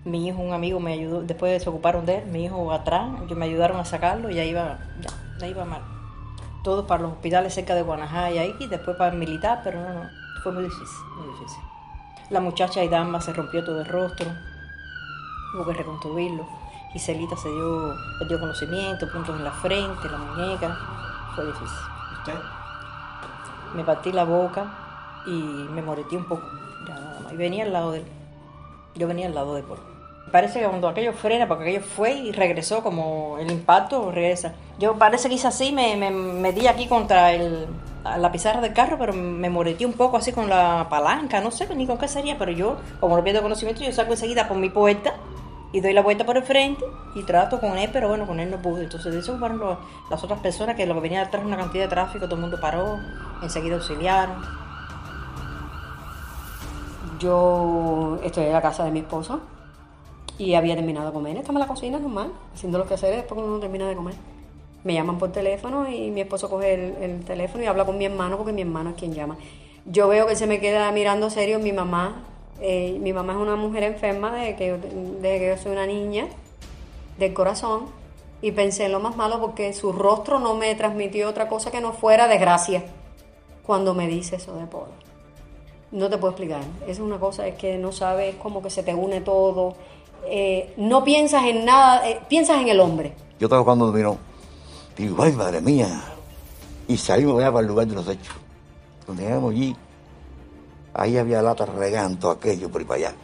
Mi 0.05 0.27
hijo, 0.27 0.41
un 0.41 0.53
amigo, 0.53 0.79
me 0.79 0.93
ayudó, 0.93 1.21
después 1.21 1.61
se 1.61 1.69
ocuparon 1.69 2.05
de 2.05 2.19
él, 2.19 2.25
mi 2.27 2.45
hijo 2.45 2.71
atrás, 2.71 3.09
ellos 3.23 3.37
me 3.37 3.45
ayudaron 3.45 3.77
a 3.77 3.85
sacarlo 3.85 4.29
y 4.29 4.35
ya 4.35 4.43
iba, 4.43 4.77
ya, 5.01 5.09
ya 5.39 5.47
iba 5.47 5.65
mal. 5.65 5.81
Todos 6.63 6.85
para 6.85 7.01
los 7.01 7.13
hospitales 7.13 7.53
cerca 7.53 7.73
de 7.73 7.81
Guanajá 7.81 8.31
y 8.31 8.37
ahí, 8.37 8.55
y 8.59 8.67
después 8.67 8.95
para 8.97 9.11
el 9.11 9.17
militar, 9.17 9.61
pero 9.63 9.81
no, 9.81 9.93
no, 9.95 10.09
fue 10.43 10.51
muy 10.51 10.63
difícil, 10.63 11.05
muy 11.17 11.27
difícil. 11.33 11.59
La 12.29 12.39
muchacha 12.39 12.81
Aidama 12.81 13.19
se 13.19 13.33
rompió 13.33 13.65
todo 13.65 13.81
el 13.81 13.87
rostro, 13.87 14.27
hubo 15.55 15.65
que 15.65 15.73
reconstruirlo. 15.73 16.47
Giselita 16.93 17.35
se 17.35 17.49
dio, 17.49 17.95
perdió 18.19 18.39
conocimiento, 18.39 19.11
puntos 19.11 19.35
en 19.35 19.43
la 19.43 19.51
frente, 19.51 20.07
la 20.07 20.17
muñeca, 20.19 20.77
fue 21.35 21.47
difícil. 21.47 21.77
¿Usted? 22.19 22.39
Me 23.73 23.83
partí 23.83 24.11
la 24.11 24.23
boca 24.23 24.84
y 25.27 25.31
me 25.31 25.81
moretí 25.81 26.15
un 26.15 26.25
poco. 26.25 26.43
Nada 26.87 27.19
más. 27.23 27.33
Y 27.33 27.35
venía 27.37 27.63
al 27.63 27.73
lado 27.73 27.91
de 27.91 27.99
él. 27.99 28.05
Yo 28.95 29.07
venía 29.07 29.27
al 29.27 29.35
lado 29.35 29.55
de 29.55 29.63
Paul. 29.63 29.79
Parece 30.31 30.59
que 30.59 30.65
cuando 30.67 30.87
aquello 30.87 31.13
frena, 31.13 31.47
porque 31.47 31.63
aquello 31.65 31.81
fue 31.85 32.13
y 32.13 32.31
regresó, 32.31 32.81
como 32.81 33.37
el 33.39 33.51
impacto 33.51 34.11
regresa. 34.11 34.53
Yo 34.79 34.95
parece 34.95 35.29
que 35.29 35.35
hice 35.35 35.47
así, 35.47 35.71
me, 35.71 35.95
me, 35.95 36.09
me 36.11 36.51
di 36.51 36.67
aquí 36.67 36.87
contra 36.87 37.31
el, 37.31 37.67
la 38.03 38.31
pizarra 38.31 38.59
del 38.59 38.73
carro, 38.73 38.97
pero 38.97 39.13
me 39.13 39.49
moretí 39.49 39.85
un 39.85 39.93
poco 39.93 40.17
así 40.17 40.31
con 40.33 40.49
la 40.49 40.87
palanca, 40.89 41.39
no 41.41 41.51
sé 41.51 41.73
ni 41.75 41.85
con 41.87 41.97
qué 41.97 42.07
sería, 42.07 42.37
pero 42.37 42.51
yo, 42.51 42.77
como 42.99 43.15
no 43.15 43.23
pierdo 43.23 43.41
conocimiento, 43.41 43.83
yo 43.83 43.91
salgo 43.93 44.13
enseguida 44.13 44.47
por 44.47 44.57
mi 44.57 44.69
puerta 44.69 45.13
y 45.71 45.79
doy 45.79 45.93
la 45.93 46.01
vuelta 46.01 46.25
por 46.25 46.35
el 46.37 46.43
frente 46.43 46.83
y 47.13 47.23
trato 47.23 47.59
con 47.61 47.77
él, 47.77 47.89
pero 47.93 48.09
bueno, 48.09 48.25
con 48.25 48.39
él 48.39 48.49
no 48.49 48.57
pude. 48.57 48.83
Entonces, 48.83 49.13
de 49.13 49.19
eso 49.19 49.37
fueron 49.37 49.59
los- 49.59 49.77
las 50.09 50.23
otras 50.23 50.39
personas 50.39 50.75
que 50.75 50.85
lo 50.85 50.95
que 50.95 50.99
venía 51.01 51.23
detrás 51.23 51.45
una 51.45 51.55
cantidad 51.57 51.83
de 51.85 51.89
tráfico, 51.89 52.25
todo 52.25 52.35
el 52.35 52.41
mundo 52.41 52.59
paró, 52.59 52.97
enseguida 53.41 53.75
auxiliaron. 53.75 54.64
Yo 57.25 58.19
estoy 58.23 58.45
en 58.45 58.53
la 58.53 58.61
casa 58.61 58.83
de 58.83 58.91
mi 58.91 58.99
esposo 58.99 59.39
y 60.37 60.53
había 60.53 60.75
terminado 60.75 61.07
de 61.07 61.13
comer. 61.13 61.37
Estaba 61.37 61.57
en 61.57 61.61
la 61.61 61.67
cocina 61.67 61.97
normal, 61.99 62.31
haciendo 62.53 62.77
lo 62.77 62.85
que 62.87 62.93
hacer 62.93 63.09
después 63.15 63.33
cuando 63.33 63.51
uno 63.53 63.59
termina 63.59 63.87
de 63.89 63.95
comer. 63.95 64.13
Me 64.83 64.93
llaman 64.93 65.17
por 65.17 65.31
teléfono 65.31 65.89
y 65.89 66.11
mi 66.11 66.21
esposo 66.21 66.49
coge 66.49 66.75
el, 66.75 67.03
el 67.03 67.25
teléfono 67.25 67.63
y 67.63 67.67
habla 67.67 67.83
con 67.85 67.97
mi 67.97 68.05
hermano 68.05 68.37
porque 68.37 68.53
mi 68.53 68.61
hermano 68.61 68.91
es 68.91 68.95
quien 68.95 69.13
llama. 69.13 69.37
Yo 69.85 70.07
veo 70.07 70.27
que 70.27 70.35
se 70.35 70.45
me 70.45 70.59
queda 70.59 70.91
mirando 70.91 71.31
serio 71.31 71.57
mi 71.57 71.73
mamá. 71.73 72.21
Eh, 72.61 72.99
mi 73.01 73.11
mamá 73.11 73.33
es 73.33 73.39
una 73.39 73.55
mujer 73.55 73.83
enferma 73.83 74.31
desde 74.35 74.55
que, 74.55 74.67
yo- 74.67 74.77
desde 74.77 75.39
que 75.39 75.47
yo 75.47 75.57
soy 75.57 75.71
una 75.71 75.87
niña 75.87 76.27
del 77.17 77.33
corazón 77.33 77.85
y 78.41 78.51
pensé 78.51 78.85
en 78.85 78.91
lo 78.91 78.99
más 78.99 79.15
malo 79.15 79.39
porque 79.41 79.73
su 79.73 79.91
rostro 79.93 80.37
no 80.39 80.53
me 80.53 80.75
transmitió 80.75 81.27
otra 81.27 81.47
cosa 81.47 81.71
que 81.71 81.81
no 81.81 81.91
fuera 81.91 82.27
desgracia 82.27 82.83
cuando 83.65 83.95
me 83.95 84.07
dice 84.07 84.35
eso 84.35 84.55
de 84.55 84.67
Polo. 84.67 85.04
No 85.95 86.09
te 86.09 86.17
puedo 86.17 86.31
explicar. 86.31 86.61
Es 86.85 86.99
una 86.99 87.17
cosa 87.17 87.47
es 87.47 87.55
que 87.55 87.77
no 87.77 87.93
sabes 87.93 88.35
cómo 88.35 88.61
que 88.61 88.69
se 88.69 88.83
te 88.83 88.93
une 88.93 89.21
todo. 89.21 89.75
Eh, 90.27 90.73
no 90.75 91.05
piensas 91.05 91.45
en 91.45 91.63
nada, 91.63 92.05
eh, 92.09 92.19
piensas 92.27 92.61
en 92.61 92.67
el 92.67 92.81
hombre. 92.81 93.13
Yo 93.39 93.47
estaba 93.47 93.63
cuando 93.63 93.93
vino, 93.93 94.17
digo, 94.97 95.23
ay, 95.23 95.31
madre 95.31 95.61
mía. 95.61 96.03
Y 96.89 96.97
salimos 96.97 97.39
allá 97.39 97.49
para 97.49 97.61
el 97.61 97.67
lugar 97.67 97.87
de 97.87 97.95
los 97.95 98.05
hechos. 98.09 98.35
Cuando 99.05 99.23
llegamos 99.23 99.53
allí, 99.53 99.73
ahí 100.93 101.17
había 101.17 101.41
latas 101.41 101.69
regando 101.69 102.29
aquello 102.29 102.69
por 102.69 102.81
ahí 102.81 102.87
para 102.87 102.99
allá. 102.99 103.15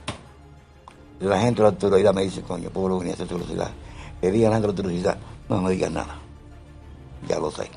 La 1.20 1.40
gente 1.42 1.62
de 1.62 1.64
la 1.64 1.70
autoridad 1.74 2.14
me 2.14 2.24
dice, 2.24 2.42
coño, 2.42 2.70
pueblo 2.70 3.00
venía 3.00 3.12
a 3.12 3.16
hacer 3.16 3.28
velocidad. 3.28 3.72
Le 4.22 4.32
digan 4.32 4.54
a 4.54 4.60
la 4.60 4.66
gente 4.68 4.82
de 4.82 4.88
la 4.88 4.94
autoridad, 4.94 5.18
no 5.50 5.62
me 5.62 5.72
digan 5.72 5.94
nada. 5.94 6.20
Ya 7.28 7.38
lo 7.38 7.52
sé. 7.52 7.70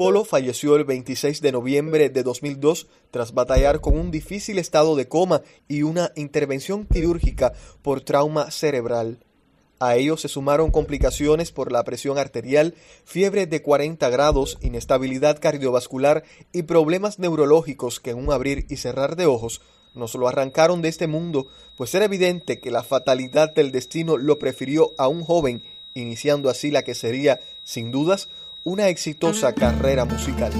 Polo 0.00 0.24
falleció 0.24 0.76
el 0.76 0.84
26 0.84 1.42
de 1.42 1.52
noviembre 1.52 2.08
de 2.08 2.22
2002 2.22 2.86
tras 3.10 3.34
batallar 3.34 3.82
con 3.82 3.98
un 3.98 4.10
difícil 4.10 4.58
estado 4.58 4.96
de 4.96 5.08
coma 5.08 5.42
y 5.68 5.82
una 5.82 6.10
intervención 6.16 6.86
quirúrgica 6.86 7.52
por 7.82 8.00
trauma 8.00 8.50
cerebral. 8.50 9.18
A 9.78 9.96
ello 9.96 10.16
se 10.16 10.28
sumaron 10.28 10.70
complicaciones 10.70 11.52
por 11.52 11.70
la 11.70 11.84
presión 11.84 12.16
arterial, 12.16 12.74
fiebre 13.04 13.46
de 13.46 13.60
40 13.60 14.08
grados, 14.08 14.56
inestabilidad 14.62 15.38
cardiovascular 15.38 16.24
y 16.50 16.62
problemas 16.62 17.18
neurológicos 17.18 18.00
que 18.00 18.12
en 18.12 18.20
un 18.20 18.32
abrir 18.32 18.64
y 18.70 18.76
cerrar 18.76 19.16
de 19.16 19.26
ojos 19.26 19.60
nos 19.94 20.14
lo 20.14 20.28
arrancaron 20.28 20.80
de 20.80 20.88
este 20.88 21.08
mundo, 21.08 21.48
pues 21.76 21.94
era 21.94 22.06
evidente 22.06 22.58
que 22.58 22.70
la 22.70 22.84
fatalidad 22.84 23.54
del 23.54 23.70
destino 23.70 24.16
lo 24.16 24.38
prefirió 24.38 24.92
a 24.96 25.08
un 25.08 25.22
joven, 25.24 25.62
iniciando 25.92 26.48
así 26.48 26.70
la 26.70 26.84
que 26.84 26.94
sería, 26.94 27.40
sin 27.64 27.90
dudas, 27.90 28.30
una 28.64 28.88
exitosa 28.88 29.54
carrera 29.54 30.04
musical. 30.04 30.52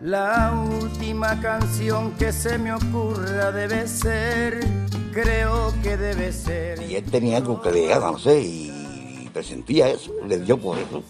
La 0.00 0.52
última 0.52 1.40
canción 1.40 2.12
que 2.12 2.32
se 2.32 2.58
me 2.58 2.72
ocurra 2.72 3.50
debe 3.50 3.88
ser, 3.88 4.85
creo 5.22 5.72
que 5.82 5.96
debe 5.96 6.30
ser. 6.30 6.82
Y 6.82 6.96
él 6.96 7.04
tenía 7.04 7.40
no 7.40 8.18
sé, 8.18 8.40
y 8.40 9.30
presentía 9.32 9.88
eso, 9.88 10.12
le 10.26 10.38
dio 10.40 10.58
por 10.58 10.78
eso. 10.78 11.02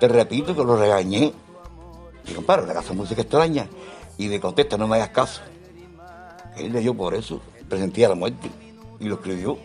Te 0.00 0.08
repito 0.08 0.54
que 0.54 0.64
lo 0.64 0.76
regañé. 0.76 1.32
Y 2.26 2.32
compadre, 2.32 2.66
le 2.66 2.72
hace 2.72 2.92
música 2.92 3.22
extraña. 3.22 3.68
Y 4.18 4.28
le 4.28 4.40
contesta, 4.40 4.76
no 4.76 4.88
me 4.88 4.96
hagas 4.96 5.10
caso. 5.10 5.42
Él 6.56 6.72
le 6.72 6.80
dio 6.80 6.94
por 6.94 7.14
eso, 7.14 7.40
presentía 7.68 8.08
la 8.08 8.14
muerte. 8.16 8.50
Y 8.98 9.04
lo 9.04 9.16
escribió. 9.16 9.58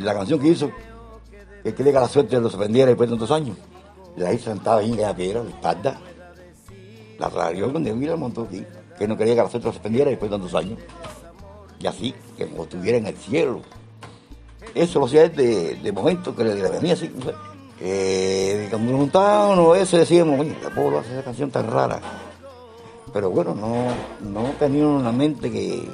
La 0.00 0.12
canción 0.12 0.40
que 0.40 0.48
hizo, 0.48 0.72
que 1.62 1.72
que 1.72 1.82
le 1.84 1.90
diga 1.90 2.00
la 2.00 2.08
suerte 2.08 2.34
de 2.34 2.42
los 2.42 2.50
sorprendiera 2.50 2.88
después 2.88 3.08
de 3.08 3.16
tantos 3.16 3.30
años. 3.30 3.56
La 4.16 4.32
hizo 4.32 4.50
sentada 4.50 4.78
ahí 4.78 4.90
en 4.90 5.00
la 5.00 5.14
piedra, 5.14 5.42
de 5.44 5.50
espalda. 5.50 6.00
La 7.18 7.30
trayó 7.30 7.68
donde 7.68 7.92
vi 7.92 8.06
la 8.06 8.16
montó 8.16 8.42
aquí. 8.42 8.64
Que 8.98 9.06
no 9.06 9.16
quería 9.16 9.34
que 9.34 9.42
la 9.42 9.50
suerte 9.50 9.68
se 9.68 9.74
suspendiera 9.74 10.10
después 10.10 10.30
de 10.30 10.36
tantos 10.36 10.54
años. 10.54 10.78
Y 11.84 11.86
así, 11.86 12.14
que 12.38 12.46
como 12.46 12.62
estuviera 12.62 12.96
en 12.96 13.06
el 13.06 13.16
cielo. 13.18 13.60
Eso 14.74 14.98
lo 15.00 15.04
hacía 15.04 15.28
de, 15.28 15.74
de 15.74 15.92
momento 15.92 16.34
que 16.34 16.42
le, 16.42 16.54
venía 16.70 16.94
así. 16.94 17.12
Eh, 17.78 18.70
montábamos, 18.72 19.76
eso 19.76 19.98
decíamos, 19.98 20.40
oye, 20.40 20.56
la 20.62 20.70
Polo 20.70 21.00
hace 21.00 21.12
esa 21.12 21.22
canción 21.22 21.50
tan 21.50 21.70
rara. 21.70 22.00
Pero 23.12 23.28
bueno, 23.30 23.54
no, 23.54 23.88
no 24.22 24.48
teníamos 24.58 25.00
en 25.00 25.04
la 25.04 25.12
mente 25.12 25.52
que, 25.52 25.86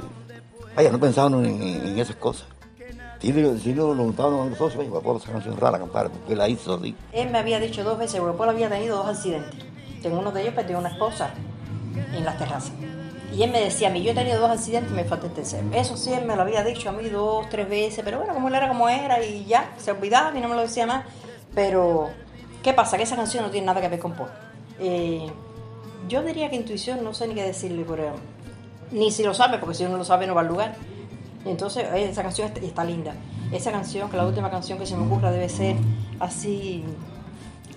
vaya, 0.76 0.92
no 0.92 1.00
pensábamos 1.00 1.44
en, 1.44 1.98
esas 1.98 2.14
cosas. 2.14 2.46
Sí, 3.20 3.32
lo- 3.32 3.58
sí 3.58 3.74
lo 3.74 3.92
preguntábamos 3.92 4.46
a 4.46 4.50
los 4.50 4.58
socios, 4.58 4.80
oye, 4.88 5.00
Polo, 5.02 5.18
esa 5.18 5.32
canción 5.32 5.56
rara, 5.56 5.80
compadre, 5.80 6.10
¿por 6.10 6.20
qué 6.20 6.36
la 6.36 6.48
hizo 6.48 6.74
así? 6.74 6.94
Él 7.12 7.30
me 7.30 7.38
había 7.38 7.58
dicho 7.58 7.82
dos 7.82 7.98
veces, 7.98 8.20
Paul 8.20 8.48
había 8.50 8.68
tenido 8.68 8.96
dos 8.98 9.08
accidentes. 9.08 9.58
En 10.04 10.12
uno 10.16 10.30
de 10.30 10.42
ellos 10.42 10.54
perdió 10.54 10.78
una 10.78 10.90
esposa 10.90 11.30
en 12.14 12.24
las 12.24 12.38
terrazas. 12.38 12.70
Y 13.32 13.42
él 13.42 13.50
me 13.50 13.60
decía 13.60 13.88
a 13.88 13.90
mí, 13.90 14.02
yo 14.02 14.10
he 14.10 14.14
tenido 14.14 14.40
dos 14.40 14.50
accidentes 14.50 14.90
y 14.90 14.94
me 14.94 15.04
falta 15.04 15.26
el 15.26 15.32
tercero. 15.32 15.66
Eso 15.72 15.96
sí, 15.96 16.12
él 16.12 16.24
me 16.24 16.34
lo 16.34 16.42
había 16.42 16.64
dicho 16.64 16.88
a 16.88 16.92
mí 16.92 17.08
dos, 17.08 17.48
tres 17.48 17.68
veces, 17.68 18.02
pero 18.04 18.18
bueno, 18.18 18.34
como 18.34 18.48
él 18.48 18.54
era 18.54 18.68
como 18.68 18.88
era 18.88 19.22
y 19.24 19.44
ya, 19.44 19.72
se 19.78 19.92
olvidaba 19.92 20.36
y 20.36 20.40
no 20.40 20.48
me 20.48 20.56
lo 20.56 20.62
decía 20.62 20.86
más. 20.86 21.04
Pero, 21.54 22.10
¿qué 22.62 22.72
pasa? 22.72 22.96
Que 22.96 23.04
esa 23.04 23.16
canción 23.16 23.44
no 23.44 23.50
tiene 23.50 23.66
nada 23.66 23.80
que 23.80 23.88
ver 23.88 24.00
con 24.00 24.12
Paul. 24.12 24.30
Eh, 24.80 25.30
yo 26.08 26.22
diría 26.22 26.50
que 26.50 26.56
intuición, 26.56 27.04
no 27.04 27.14
sé 27.14 27.28
ni 27.28 27.34
qué 27.34 27.44
decirle, 27.44 27.84
pero 27.88 28.14
ni 28.90 29.12
si 29.12 29.22
lo 29.22 29.34
sabe, 29.34 29.58
porque 29.58 29.74
si 29.74 29.84
uno 29.84 29.96
lo 29.96 30.04
sabe 30.04 30.26
no 30.26 30.34
va 30.34 30.40
al 30.40 30.48
lugar. 30.48 30.74
Entonces, 31.44 31.84
eh, 31.84 32.08
esa 32.10 32.22
canción 32.22 32.50
está, 32.60 32.84
linda. 32.84 33.14
Esa 33.52 33.70
canción, 33.70 34.10
que 34.10 34.16
la 34.16 34.26
última 34.26 34.50
canción 34.50 34.78
que 34.78 34.86
se 34.86 34.96
me 34.96 35.06
ocurra 35.06 35.30
debe 35.30 35.48
ser 35.48 35.76
así. 36.18 36.84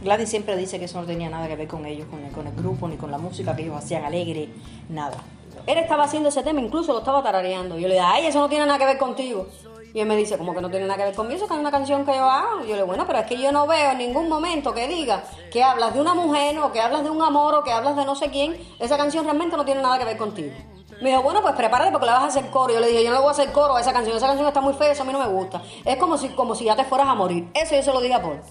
Gladys 0.02 0.30
siempre 0.30 0.58
dice 0.58 0.80
que 0.80 0.86
eso 0.86 1.00
no 1.00 1.08
tenía 1.08 1.30
nada 1.30 1.48
que 1.48 1.56
ver 1.56 1.68
con 1.68 1.86
ellos, 1.86 2.08
con 2.10 2.24
el, 2.24 2.32
con 2.32 2.48
el 2.48 2.54
grupo, 2.54 2.88
ni 2.88 2.98
con 2.98 3.10
la 3.10 3.18
música 3.18 3.56
que 3.56 3.64
ellos 3.64 3.78
hacían 3.78 4.04
alegre, 4.04 4.50
nada. 4.90 5.18
Él 5.66 5.78
estaba 5.78 6.04
haciendo 6.04 6.30
ese 6.30 6.44
tema, 6.44 6.60
incluso 6.60 6.94
lo 6.94 7.00
estaba 7.00 7.24
tarareando. 7.24 7.78
Yo 7.78 7.88
le 7.88 7.96
dije, 7.96 8.06
ay, 8.06 8.26
eso 8.26 8.40
no 8.40 8.50
tiene 8.50 8.66
nada 8.66 8.80
que 8.80 8.86
ver 8.86 8.98
contigo. 8.98 9.48
Y 9.94 10.00
él 10.00 10.08
me 10.08 10.18
dice, 10.18 10.38
como 10.38 10.56
que 10.56 10.62
no 10.62 10.70
tiene 10.70 10.88
nada 10.88 10.98
que 10.98 11.06
ver 11.06 11.16
conmigo, 11.16 11.36
eso 11.36 11.54
es 11.54 11.60
una 11.60 11.70
canción 11.70 12.04
que 12.04 12.16
yo 12.16 12.24
hago. 12.24 12.64
Y 12.64 12.68
yo 12.68 12.70
le 12.70 12.76
digo, 12.76 12.88
bueno, 12.88 13.06
pero 13.06 13.20
es 13.20 13.28
que 13.28 13.40
yo 13.40 13.52
no 13.52 13.68
veo 13.68 13.92
en 13.92 14.00
ningún 14.00 14.28
momento 14.28 14.74
que 14.74 14.88
diga 14.88 15.24
que 15.52 15.64
hablas 15.64 15.94
de 15.94 16.02
una 16.02 16.16
mujer 16.16 16.58
o 16.60 16.72
que 16.72 16.82
hablas 16.82 17.04
de 17.04 17.12
un 17.12 17.22
amor 17.22 17.54
o 17.54 17.64
que 17.64 17.72
hablas 17.72 17.96
de 17.96 18.04
no 18.04 18.16
sé 18.16 18.30
quién. 18.30 18.58
Esa 18.80 18.98
canción 18.98 19.24
realmente 19.24 19.56
no 19.56 19.66
tiene 19.66 19.84
nada 19.84 20.00
que 20.00 20.06
ver 20.06 20.18
contigo. 20.18 20.52
Me 21.00 21.10
dijo, 21.10 21.22
bueno, 21.22 21.42
pues 21.42 21.54
prepárate 21.54 21.92
porque 21.92 22.08
le 22.08 22.12
vas 22.12 22.24
a 22.24 22.28
hacer 22.28 22.50
coro. 22.50 22.74
Yo 22.74 22.80
le 22.80 22.88
dije, 22.88 23.04
yo 23.04 23.10
no 23.10 23.18
le 23.18 23.22
voy 23.22 23.30
a 23.30 23.32
hacer 23.32 23.52
coro 23.52 23.76
a 23.76 23.82
esa 23.82 23.94
canción. 23.94 24.18
Esa 24.18 24.28
canción 24.28 24.48
está 24.48 24.62
muy 24.62 24.74
fea, 24.74 24.92
eso 24.92 25.04
a 25.04 25.06
mí 25.06 25.14
no 25.14 25.20
me 25.20 25.28
gusta. 25.28 25.62
Es 25.86 25.98
como 25.98 26.18
si, 26.18 26.30
como 26.30 26.56
si 26.56 26.66
ya 26.66 26.76
te 26.76 26.86
fueras 26.86 27.08
a 27.08 27.14
morir. 27.14 27.50
Eso 27.54 27.76
yo 27.76 27.84
se 27.84 27.94
lo 27.94 28.02
dije 28.02 28.16
a 28.16 28.22
Paul. 28.22 28.42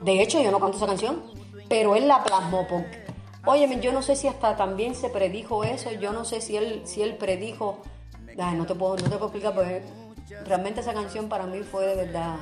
De 0.00 0.22
hecho, 0.22 0.40
yo 0.40 0.50
no 0.50 0.60
canto 0.60 0.78
esa 0.78 0.86
canción, 0.86 1.22
pero 1.68 1.94
él 1.94 2.08
la 2.08 2.22
plasmó 2.24 2.66
porque, 2.66 3.04
óyeme, 3.44 3.80
yo 3.80 3.92
no 3.92 4.02
sé 4.02 4.16
si 4.16 4.28
hasta 4.28 4.56
también 4.56 4.94
se 4.94 5.08
predijo 5.08 5.64
eso, 5.64 5.90
yo 5.92 6.12
no 6.12 6.24
sé 6.24 6.40
si 6.40 6.56
él, 6.56 6.82
si 6.84 7.02
él 7.02 7.16
predijo, 7.16 7.82
ay, 8.38 8.56
no 8.56 8.66
te 8.66 8.74
puedo, 8.74 8.96
no 8.96 9.04
te 9.04 9.10
puedo 9.10 9.26
explicar, 9.26 9.54
porque 9.54 9.82
realmente 10.46 10.80
esa 10.80 10.92
canción 10.94 11.28
para 11.28 11.46
mí 11.46 11.60
fue 11.60 11.86
de 11.86 11.94
verdad 11.96 12.36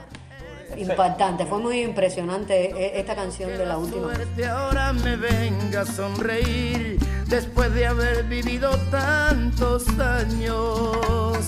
impactante, 0.77 1.47
fue 1.47 1.59
muy 1.59 1.81
impresionante 1.83 2.71
e- 2.71 3.01
esta 3.01 3.15
canción 3.15 3.57
de 3.57 3.65
la 3.65 3.79
última. 3.79 4.15
suerte 4.15 4.47
ahora 4.47 4.93
me 4.93 5.17
venga 5.17 5.81
a 5.83 5.87
sonreír 5.87 6.99
después 7.27 7.73
de 7.75 7.87
haber 7.87 8.25
vivido 8.25 8.71
tantos 8.91 9.89
años. 9.99 11.39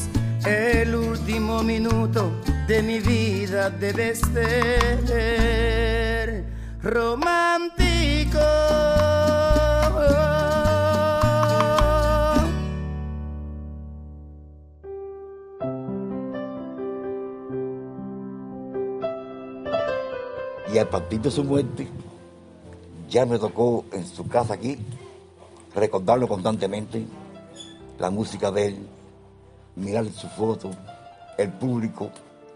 El 0.46 0.94
último 0.94 1.62
minuto 1.62 2.32
de 2.66 2.82
mi 2.82 2.98
vida 3.00 3.68
debe 3.68 4.14
ser 4.14 4.44
romántico. 6.82 8.38
Y 20.72 20.78
al 20.78 20.88
partir 20.88 21.20
de 21.20 21.30
su 21.30 21.42
muerte, 21.42 21.88
ya 23.08 23.26
me 23.26 23.38
tocó 23.38 23.84
en 23.92 24.06
su 24.06 24.28
casa 24.28 24.54
aquí 24.54 24.78
recordarlo 25.74 26.28
constantemente, 26.28 27.04
la 27.98 28.10
música 28.10 28.50
de 28.50 28.66
él, 28.66 28.88
mirar 29.76 30.06
su 30.06 30.28
foto, 30.28 30.70
el 31.38 31.50
público, 31.50 32.10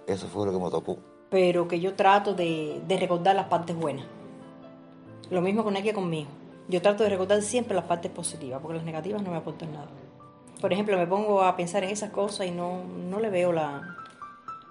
eso 0.07 0.27
fue 0.27 0.47
lo 0.47 0.53
que 0.53 0.65
me 0.65 0.71
tocó. 0.71 0.99
Pero 1.31 1.67
que 1.69 1.81
yo 1.81 1.95
trato 1.95 2.35
de, 2.35 2.81
de 2.87 2.97
recordar 2.99 3.35
las 3.35 3.47
partes 3.47 3.77
buenas. 3.77 4.07
Lo 5.31 5.41
mismo 5.41 5.65
con 5.65 5.77
ella 5.77 5.93
conmigo. 5.93 6.29
Yo 6.69 6.81
trato 6.81 7.03
de 7.03 7.11
recordar 7.11 7.43
siempre 7.43 7.75
las 7.75 7.85
partes 7.85 8.11
positivas, 8.11 8.61
porque 8.61 8.77
las 8.77 8.87
negativas 8.87 9.23
no 9.23 9.31
me 9.31 9.37
aportan 9.37 9.73
nada. 9.73 9.89
Por 10.61 10.73
ejemplo, 10.73 10.97
me 10.97 11.07
pongo 11.07 11.43
a 11.43 11.57
pensar 11.57 11.85
en 11.85 11.91
esas 11.91 12.11
cosas 12.11 12.47
y 12.47 12.51
no, 12.51 12.85
no 12.85 13.21
le 13.21 13.31
veo 13.31 13.53
la... 13.53 13.97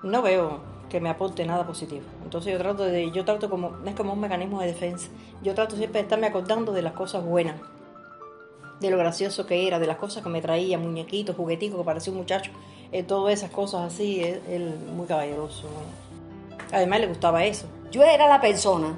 No 0.01 0.21
veo 0.21 0.59
que 0.89 0.99
me 0.99 1.09
aporte 1.09 1.45
nada 1.45 1.65
positivo. 1.65 2.03
Entonces 2.33 2.53
yo 2.53 2.57
trato 2.57 2.83
de... 2.83 3.11
Yo 3.11 3.23
trato 3.25 3.47
como... 3.47 3.73
Es 3.85 3.93
como 3.93 4.13
un 4.13 4.19
mecanismo 4.19 4.59
de 4.59 4.65
defensa. 4.65 5.07
Yo 5.43 5.53
trato 5.53 5.75
siempre 5.75 5.99
de 5.99 6.05
estarme 6.05 6.25
acordando 6.25 6.71
de 6.71 6.81
las 6.81 6.93
cosas 6.93 7.23
buenas. 7.23 7.61
De 8.79 8.89
lo 8.89 8.97
gracioso 8.97 9.45
que 9.45 9.67
era, 9.67 9.77
de 9.77 9.85
las 9.85 9.97
cosas 9.97 10.23
que 10.23 10.29
me 10.29 10.41
traía, 10.41 10.79
muñequitos, 10.79 11.35
jugueticos, 11.35 11.77
que 11.77 11.85
parecía 11.85 12.11
un 12.11 12.17
muchacho. 12.17 12.49
eh, 12.91 13.03
todas 13.03 13.35
esas 13.35 13.51
cosas 13.51 13.93
así, 13.93 14.23
él, 14.23 14.41
él 14.49 14.75
muy 14.95 15.05
caballeroso. 15.05 15.67
Además 16.71 17.01
le 17.01 17.07
gustaba 17.07 17.45
eso. 17.45 17.67
Yo 17.91 18.01
era 18.01 18.27
la 18.27 18.41
persona 18.41 18.95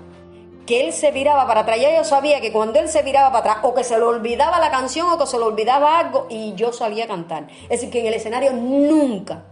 que 0.66 0.86
él 0.88 0.94
se 0.94 1.12
viraba 1.12 1.46
para 1.46 1.62
atrás. 1.62 1.78
Ya 1.82 1.94
yo 1.94 2.06
sabía 2.06 2.40
que 2.40 2.54
cuando 2.54 2.80
él 2.80 2.88
se 2.88 3.04
viraba 3.04 3.34
para 3.34 3.40
atrás, 3.52 3.58
o 3.64 3.76
que 3.76 3.84
se 3.84 3.98
le 3.98 4.04
olvidaba 4.06 4.62
la 4.62 4.72
canción 4.72 5.10
o 5.10 5.18
que 5.18 5.28
se 5.28 5.38
le 5.38 5.44
olvidaba 5.44 6.00
algo, 6.00 6.28
y 6.30 6.56
yo 6.56 6.72
sabía 6.72 7.06
cantar. 7.06 7.50
Es 7.64 7.82
decir, 7.82 7.90
que 7.90 8.00
en 8.00 8.08
el 8.08 8.14
escenario 8.14 8.54
nunca 8.54 9.44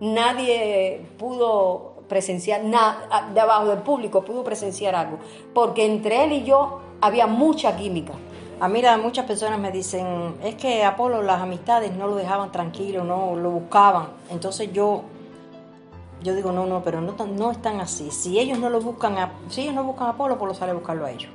nadie 0.00 1.06
pudo 1.18 1.87
presenciar, 2.08 2.64
nada 2.64 3.30
de 3.32 3.40
abajo 3.40 3.66
del 3.66 3.80
público 3.80 4.24
pudo 4.24 4.42
presenciar 4.44 4.94
algo. 4.94 5.18
Porque 5.54 5.84
entre 5.84 6.24
él 6.24 6.32
y 6.32 6.44
yo 6.44 6.80
había 7.00 7.26
mucha 7.26 7.76
química. 7.76 8.14
A 8.60 8.68
mí 8.68 8.82
muchas 9.00 9.24
personas 9.24 9.60
me 9.60 9.70
dicen, 9.70 10.34
es 10.42 10.56
que 10.56 10.84
Apolo 10.84 11.22
las 11.22 11.40
amistades 11.40 11.94
no 11.94 12.08
lo 12.08 12.16
dejaban 12.16 12.50
tranquilo, 12.50 13.04
no 13.04 13.36
lo 13.36 13.50
buscaban. 13.50 14.08
Entonces 14.30 14.72
yo 14.72 15.02
yo 16.22 16.34
digo, 16.34 16.50
no, 16.50 16.66
no, 16.66 16.82
pero 16.82 17.00
no, 17.00 17.14
no 17.26 17.50
están 17.52 17.80
así. 17.80 18.10
Si 18.10 18.38
ellos 18.38 18.58
no 18.58 18.70
lo 18.70 18.80
buscan, 18.80 19.16
si 19.48 19.62
ellos 19.62 19.74
no 19.74 19.84
buscan 19.84 20.08
a 20.08 20.10
Apolo, 20.10 20.34
Apolo 20.34 20.54
sale 20.54 20.72
a 20.72 20.74
buscarlo 20.74 21.06
a 21.06 21.10
ellos. 21.12 21.30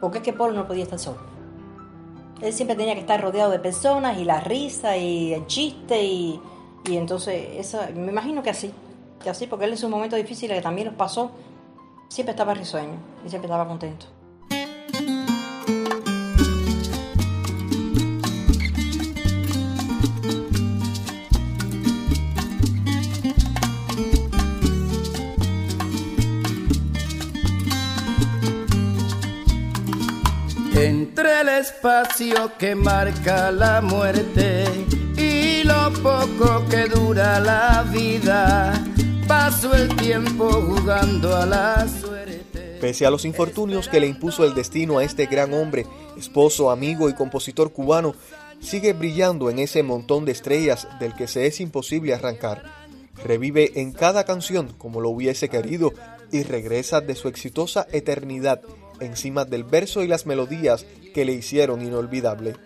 Porque 0.00 0.18
es 0.18 0.24
que 0.24 0.30
Apolo 0.30 0.52
no 0.52 0.66
podía 0.66 0.82
estar 0.84 0.98
solo. 0.98 1.18
Él 2.42 2.52
siempre 2.52 2.76
tenía 2.76 2.94
que 2.94 3.00
estar 3.00 3.20
rodeado 3.20 3.50
de 3.50 3.58
personas 3.58 4.18
y 4.18 4.24
la 4.24 4.40
risa 4.40 4.96
y 4.96 5.32
el 5.32 5.46
chiste 5.46 6.04
y, 6.04 6.40
y 6.84 6.96
entonces 6.96 7.48
esa, 7.56 7.88
me 7.94 8.12
imagino 8.12 8.42
que 8.42 8.50
así, 8.50 8.72
que 9.22 9.30
así, 9.30 9.46
porque 9.46 9.64
él 9.64 9.72
en 9.72 9.78
sus 9.78 9.90
momentos 9.90 10.18
difíciles 10.18 10.56
que 10.56 10.62
también 10.62 10.88
los 10.88 10.96
pasó, 10.96 11.32
siempre 12.08 12.32
estaba 12.32 12.54
risueño 12.54 12.98
y 13.24 13.28
siempre 13.28 13.46
estaba 13.46 13.66
contento. 13.66 14.06
Entre 30.74 31.40
el 31.40 31.48
espacio 31.48 32.56
que 32.56 32.76
marca 32.76 33.50
la 33.50 33.80
muerte 33.80 34.64
y 35.16 35.64
lo 35.64 35.92
poco 36.02 36.64
que 36.70 36.84
dura 36.86 37.40
la 37.40 37.84
vida, 37.92 38.72
paso 39.28 39.74
el 39.74 39.94
tiempo 39.94 40.50
jugando 40.50 41.36
a 41.36 41.44
la 41.44 41.86
suerte. 41.86 42.78
Pese 42.80 43.04
a 43.04 43.10
los 43.10 43.26
infortunios 43.26 43.88
que 43.88 44.00
le 44.00 44.06
impuso 44.06 44.44
el 44.44 44.54
destino 44.54 44.98
a 44.98 45.04
este 45.04 45.26
gran 45.26 45.52
hombre, 45.52 45.86
esposo, 46.16 46.70
amigo 46.70 47.10
y 47.10 47.14
compositor 47.14 47.70
cubano, 47.70 48.14
sigue 48.60 48.94
brillando 48.94 49.50
en 49.50 49.58
ese 49.58 49.82
montón 49.82 50.24
de 50.24 50.32
estrellas 50.32 50.88
del 50.98 51.14
que 51.14 51.28
se 51.28 51.46
es 51.46 51.60
imposible 51.60 52.14
arrancar. 52.14 52.64
Revive 53.22 53.80
en 53.80 53.92
cada 53.92 54.24
canción 54.24 54.72
como 54.78 55.00
lo 55.00 55.10
hubiese 55.10 55.50
querido 55.50 55.92
y 56.32 56.42
regresa 56.42 57.00
de 57.00 57.14
su 57.14 57.28
exitosa 57.28 57.86
eternidad 57.92 58.62
encima 59.00 59.44
del 59.44 59.64
verso 59.64 60.02
y 60.02 60.08
las 60.08 60.24
melodías 60.24 60.86
que 61.14 61.24
le 61.24 61.34
hicieron 61.34 61.82
inolvidable. 61.82 62.56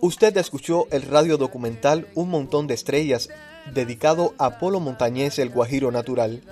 Usted 0.00 0.36
escuchó 0.36 0.86
el 0.90 1.02
radio 1.02 1.38
documental 1.38 2.06
Un 2.14 2.30
montón 2.30 2.66
de 2.66 2.74
estrellas, 2.74 3.28
dedicado 3.74 4.34
a 4.38 4.58
Polo 4.58 4.80
Montañés 4.80 5.38
el 5.38 5.50
Guajiro 5.50 5.90
Natural. 5.90 6.42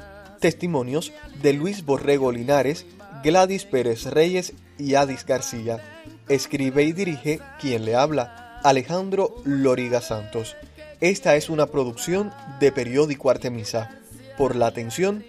Testimonios 0.40 1.12
de 1.42 1.52
Luis 1.52 1.84
Borrego 1.84 2.32
Linares, 2.32 2.86
Gladys 3.22 3.64
Pérez 3.64 4.04
Reyes 4.04 4.52
y 4.78 4.94
Adis 4.94 5.24
García. 5.24 5.80
Escribe 6.28 6.82
y 6.84 6.92
dirige 6.92 7.40
quien 7.60 7.84
le 7.84 7.94
habla, 7.94 8.60
Alejandro 8.62 9.36
Loriga 9.44 10.00
Santos. 10.00 10.56
Esta 11.00 11.36
es 11.36 11.50
una 11.50 11.66
producción 11.66 12.32
de 12.60 12.72
Periódico 12.72 13.30
Artemisa. 13.30 13.90
Por 14.36 14.56
la 14.56 14.66
atención, 14.66 15.24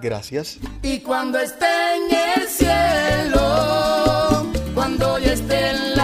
Gracias. 0.00 0.58
Y 0.82 1.00
cuando 1.00 1.38
esté 1.38 1.66
en 1.66 2.40
el 2.40 2.48
cielo, 2.48 4.46
cuando 4.74 5.18
ya 5.18 5.32
esté 5.32 5.70
en 5.70 5.96